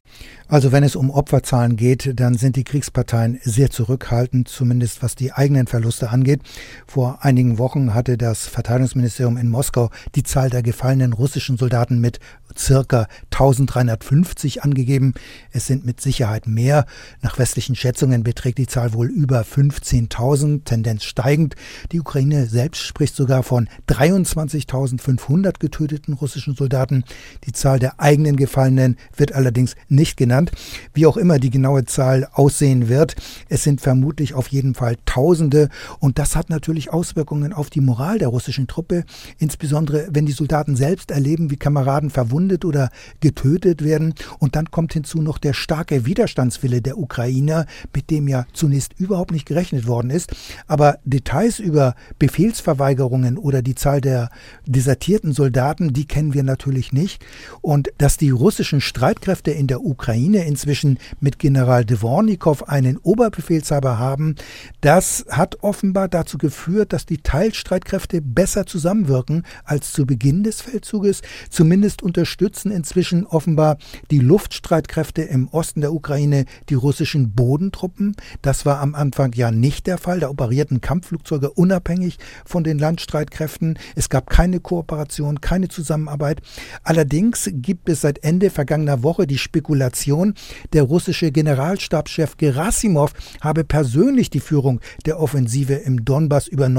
Also 0.48 0.72
wenn 0.72 0.83
es 0.83 0.96
um 0.96 1.11
Opferzahlen 1.11 1.77
geht, 1.77 2.18
dann 2.18 2.35
sind 2.35 2.57
die 2.57 2.64
Kriegsparteien 2.64 3.38
sehr 3.44 3.70
zurückhaltend, 3.70 4.48
zumindest 4.48 5.00
was 5.00 5.14
die 5.14 5.33
eigenen 5.33 5.68
Verluste 5.68 6.11
angeht. 6.11 6.40
Vor 6.88 7.04
einigen 7.07 7.59
Wochen 7.59 7.95
hatte 7.95 8.17
das 8.17 8.47
Verteidigungsministerium 8.47 9.37
in 9.37 9.49
Moskau 9.49 9.90
die 10.14 10.23
Zahl 10.23 10.51
der 10.51 10.62
gefallenen 10.62 11.12
russischen 11.12 11.57
Soldaten 11.57 12.01
mit 12.01 12.21
circa 12.57 13.09
1350 13.33 14.62
angegeben. 14.62 15.14
Es 15.51 15.67
sind 15.67 15.85
mit 15.85 16.01
Sicherheit 16.01 16.47
mehr. 16.47 16.87
Nach 17.23 17.38
westlichen 17.38 17.75
Schätzungen 17.75 18.23
beträgt 18.23 18.59
die 18.59 18.67
Zahl 18.67 18.93
wohl 18.93 19.09
über 19.09 19.43
15.000, 19.43 20.64
Tendenz 20.64 21.05
steigend. 21.05 21.57
Die 21.93 22.01
Ukraine 22.01 22.47
selbst 22.47 22.83
spricht 22.83 23.14
sogar 23.17 23.43
von 23.43 23.69
23.500 23.88 25.59
getöteten 25.59 26.14
russischen 26.14 26.55
Soldaten. 26.55 27.05
Die 27.45 27.53
Zahl 27.53 27.79
der 27.79 28.01
eigenen 28.01 28.37
Gefallenen 28.37 28.97
wird 29.17 29.33
allerdings 29.33 29.75
nicht 29.88 30.17
genannt. 30.17 30.53
Wie 30.93 31.07
auch 31.07 31.17
immer 31.17 31.38
die 31.38 31.51
genaue 31.51 31.85
Zahl 31.85 32.29
aussehen 32.33 32.88
wird, 32.88 33.17
es 33.49 33.62
sind 33.62 33.81
vermutlich 33.81 34.35
auf 34.35 34.49
jeden 34.49 34.75
Fall 34.75 34.97
Tausende 35.07 35.69
und 35.99 36.19
das 36.19 36.37
hat 36.37 36.51
natürlich 36.51 36.93
Auswirkungen 36.94 37.52
auf 37.52 37.70
die 37.70 37.80
Moral 37.80 38.20
der 38.20 38.28
russischen 38.28 38.68
Truppe, 38.68 39.04
insbesondere 39.38 40.07
wenn 40.12 40.26
die 40.26 40.33
Soldaten 40.33 40.76
selbst 40.76 41.11
erleben, 41.11 41.50
wie 41.50 41.57
Kameraden 41.57 42.09
verwundet 42.09 42.64
oder 42.64 42.90
getötet 43.18 43.83
werden. 43.83 44.14
Und 44.38 44.54
dann 44.54 44.70
kommt 44.70 44.92
hinzu 44.92 45.20
noch 45.20 45.38
der 45.38 45.54
starke 45.54 46.07
Widerstandswille 46.07 46.80
der 46.80 46.96
Ukrainer, 46.96 47.66
mit 47.92 48.11
dem 48.11 48.28
ja 48.28 48.46
zunächst 48.52 48.92
überhaupt 48.96 49.33
nicht 49.33 49.44
gerechnet 49.44 49.88
worden 49.88 50.11
ist. 50.11 50.35
Aber 50.68 50.98
Details 51.04 51.59
über 51.59 51.96
Befehlsverweigerungen 52.20 53.38
oder 53.38 53.61
die 53.61 53.74
Zahl 53.74 54.00
der 54.00 54.30
desertierten 54.64 55.33
Soldaten, 55.33 55.92
die 55.92 56.07
kennen 56.07 56.33
wir 56.33 56.44
natürlich 56.44 56.92
nicht. 56.92 57.24
Und 57.61 57.88
dass 57.98 58.18
die 58.18 58.30
russischen 58.30 58.80
Streitkräfte 58.80 59.50
in 59.50 59.66
der 59.66 59.83
Ukraine 59.83 60.44
inzwischen 60.44 60.98
mit 61.18 61.40
General 61.40 61.85
Dvornikow 61.85 62.62
einen 62.68 62.98
Oberbefehlshaber 62.98 63.98
haben, 63.98 64.37
das 64.80 65.24
hat 65.28 65.64
offenbar 65.64 66.07
dazu 66.07 66.38
geführt, 66.38 66.84
dass 66.92 67.07
die 67.07 67.18
Teilstreitkräfte 67.18 68.20
besser 68.20 68.66
zusammenwirken 68.66 69.44
als 69.64 69.92
zu 69.92 70.05
Beginn 70.05 70.42
des 70.42 70.61
Feldzuges, 70.61 71.23
zumindest 71.51 72.03
unter 72.03 72.25
unterstützen 72.25 72.73
inzwischen 72.73 73.27
offenbar 73.27 73.77
die 74.11 74.18
Luftstreitkräfte 74.18 75.20
im 75.23 75.49
Osten 75.49 75.83
der 75.83 75.92
Ukraine 75.92 76.47
die 76.70 76.75
russischen 76.75 77.35
Bodentruppen. 77.35 78.16
Das 78.40 78.64
war 78.64 78.81
am 78.81 78.94
Anfang 78.94 79.35
ja 79.35 79.51
nicht 79.51 79.87
der 79.87 79.99
Fall. 79.99 80.20
Da 80.20 80.31
operierten 80.31 80.81
Kampfflugzeuge 80.81 81.51
unabhängig 81.51 82.18
von 82.47 82.64
den 82.64 82.79
Landstreitkräften. 82.79 83.79
Es 83.94 84.09
gab 84.09 84.31
keine 84.31 84.59
Kooperation, 84.59 85.42
keine 85.42 85.68
Zusammenarbeit. 85.68 86.40
Allerdings 86.83 87.51
gibt 87.53 87.90
es 87.90 88.01
seit 88.01 88.25
Ende 88.25 88.49
vergangener 88.49 89.03
Woche 89.03 89.27
die 89.27 89.37
Spekulation, 89.37 90.33
der 90.73 90.85
russische 90.85 91.31
Generalstabschef 91.31 92.38
Gerasimov 92.38 93.12
habe 93.42 93.64
persönlich 93.64 94.31
die 94.31 94.40
Führung 94.40 94.81
der 95.05 95.20
Offensive 95.20 95.75
im 95.75 96.07
Donbass 96.07 96.49
übernommen. 96.49 96.73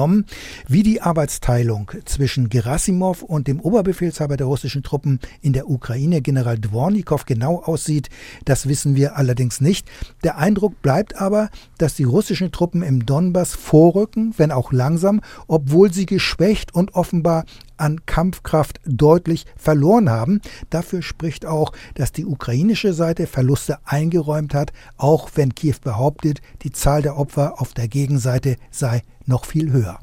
Wie 0.68 0.84
die 0.84 1.02
Arbeitsteilung 1.02 1.92
zwischen 2.06 2.50
Gerasimov 2.50 3.24
und 3.24 3.48
dem 3.48 3.60
Oberbefehlshaber 3.60 4.38
der 4.38 4.48
russischen 4.48 4.84
Truppen 4.84 5.20
in 5.42 5.54
der 5.54 5.70
Ukraine 5.70 6.22
General 6.22 6.58
Dvornikow 6.58 7.26
genau 7.26 7.62
aussieht, 7.62 8.10
das 8.46 8.68
wissen 8.68 8.96
wir 8.96 9.16
allerdings 9.16 9.62
nicht. 9.62 9.88
Der 10.24 10.38
Eindruck 10.38 10.82
bleibt 10.82 11.20
aber, 11.20 11.50
dass 11.78 11.96
die 11.96 12.04
russischen 12.04 12.52
Truppen 12.52 12.84
im 12.84 13.06
Donbass 13.06 13.56
vorrücken, 13.56 14.34
wenn 14.38 14.52
auch 14.52 14.72
langsam, 14.72 15.22
obwohl 15.48 15.94
sie 15.94 16.06
geschwächt 16.06 16.74
und 16.74 16.96
offenbar 16.96 17.46
an 17.78 18.06
Kampfkraft 18.06 18.82
deutlich 18.86 19.46
verloren 19.56 20.10
haben. 20.10 20.42
Dafür 20.70 21.02
spricht 21.02 21.46
auch, 21.46 21.72
dass 21.96 22.12
die 22.12 22.26
ukrainische 22.26 22.94
Seite 22.94 23.28
Verluste 23.28 23.80
eingeräumt 23.86 24.54
hat, 24.54 24.74
auch 24.98 25.32
wenn 25.36 25.56
Kiew 25.56 25.76
behauptet, 25.82 26.42
die 26.64 26.72
Zahl 26.72 27.02
der 27.02 27.18
Opfer 27.18 27.62
auf 27.62 27.74
der 27.74 27.88
Gegenseite 27.88 28.58
sei 28.72 29.04
noch 29.26 29.46
viel 29.46 29.72
höher. 29.72 30.00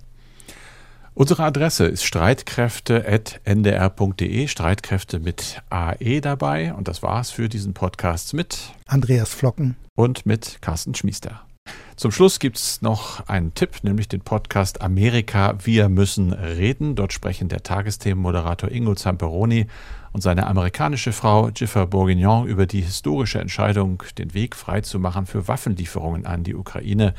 Unsere 1.15 1.45
Adresse 1.45 1.85
ist 1.85 2.05
streitkräfte.ndr.de, 2.05 4.49
Streitkräfte 4.49 5.21
mit 5.21 5.61
AE 5.69 6.23
dabei. 6.23 6.73
Und 6.73 6.89
das 6.89 7.03
war's 7.03 7.31
für 7.31 7.51
diesen 7.51 7.75
Podcast 7.75 8.33
mit 8.33 8.73
Andreas 8.87 9.35
Flocken 9.35 9.77
und 9.95 10.25
mit 10.25 10.63
Carsten 10.63 10.95
Schmiester. 10.95 11.43
Zum 12.03 12.11
Schluss 12.11 12.41
gibt 12.41 12.57
es 12.57 12.83
noch 12.83 13.29
einen 13.29 13.55
Tipp, 13.55 13.85
nämlich 13.85 14.09
den 14.09 14.23
Podcast 14.23 14.83
Amerika, 14.83 15.55
wir 15.63 15.89
müssen 15.89 16.33
reden. 16.33 16.97
Dort 16.97 17.13
sprechen 17.13 17.49
der 17.49 17.63
Tagesthemenmoderator 17.63 18.73
Ingo 18.73 18.97
Zamperoni 18.97 19.69
und 20.11 20.21
seine 20.21 20.49
amerikanische 20.49 21.13
Frau 21.13 21.51
Jiffer 21.51 21.87
Bourguignon 21.87 22.49
über 22.49 22.67
die 22.67 22.81
historische 22.81 23.39
Entscheidung, 23.39 24.03
den 24.19 24.35
Weg 24.35 24.57
freizumachen 24.57 25.27
für 25.27 25.47
Waffenlieferungen 25.47 26.27
an 26.27 26.43
die 26.43 26.57
Ukraine 26.57 27.15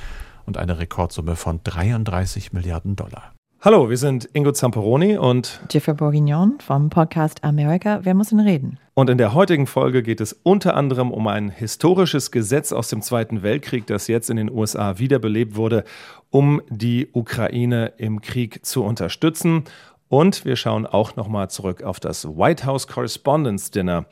und 0.46 0.58
eine 0.58 0.78
Rekordsumme 0.80 1.38
von 1.38 1.62
33 1.64 2.52
Milliarden 2.52 2.98
Dollar. 2.98 3.32
Hallo, 3.66 3.90
wir 3.90 3.96
sind 3.96 4.28
Ingo 4.34 4.52
Zamperoni 4.52 5.18
und 5.18 5.62
Jiffer 5.72 5.94
Bourguignon 5.94 6.56
vom 6.60 6.90
Podcast 6.90 7.46
Amerika, 7.46 8.04
wir 8.04 8.14
müssen 8.14 8.42
reden. 8.42 8.78
Und 8.94 9.10
in 9.10 9.18
der 9.18 9.34
heutigen 9.34 9.68
Folge 9.68 10.04
geht 10.04 10.20
es 10.20 10.34
unter 10.34 10.76
anderem 10.76 11.12
um 11.12 11.28
ein 11.28 11.48
historisches 11.48 12.32
Gesetz 12.32 12.74
aus 12.74 12.90
dem 12.90 13.02
Zweiten 13.02 13.42
Weltkrieg, 13.42 13.88
das 13.88 14.10
jetzt 14.10 14.30
in 14.30 14.36
den 14.36 14.52
USA 14.52 15.00
wiederbelebt 15.00 15.56
wurde, 15.56 15.86
um 16.30 16.62
die 16.68 17.08
Ukraine 17.14 17.94
im 17.96 18.20
Krieg 18.20 18.66
zu 18.66 18.84
unterstützen. 18.84 19.64
Und 20.10 20.44
wir 20.44 20.58
schauen 20.58 20.86
auch 20.86 21.16
nochmal 21.16 21.50
zurück 21.50 21.84
auf 21.84 22.02
das 22.02 22.28
White 22.28 22.66
House 22.66 22.90
Correspondence 22.90 23.72
Dinner, 23.72 24.08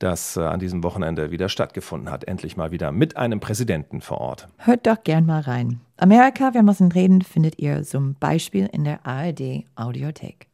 das 0.00 0.36
äh, 0.36 0.40
an 0.40 0.58
diesem 0.58 0.82
Wochenende 0.82 1.30
wieder 1.30 1.48
stattgefunden 1.48 2.10
hat. 2.10 2.24
Endlich 2.24 2.56
mal 2.56 2.72
wieder 2.72 2.90
mit 2.90 3.16
einem 3.16 3.38
Präsidenten 3.38 4.00
vor 4.00 4.18
Ort. 4.20 4.48
Hört 4.58 4.86
doch 4.86 5.04
gern 5.04 5.26
mal 5.26 5.42
rein. 5.42 5.80
Amerika, 5.96 6.54
wir 6.54 6.62
müssen 6.62 6.90
reden, 6.90 7.22
findet 7.22 7.58
ihr 7.58 7.82
zum 7.84 8.14
Beispiel 8.14 8.68
in 8.72 8.84
der 8.84 9.06
ARD 9.06 9.64
Audiothek. 9.76 10.48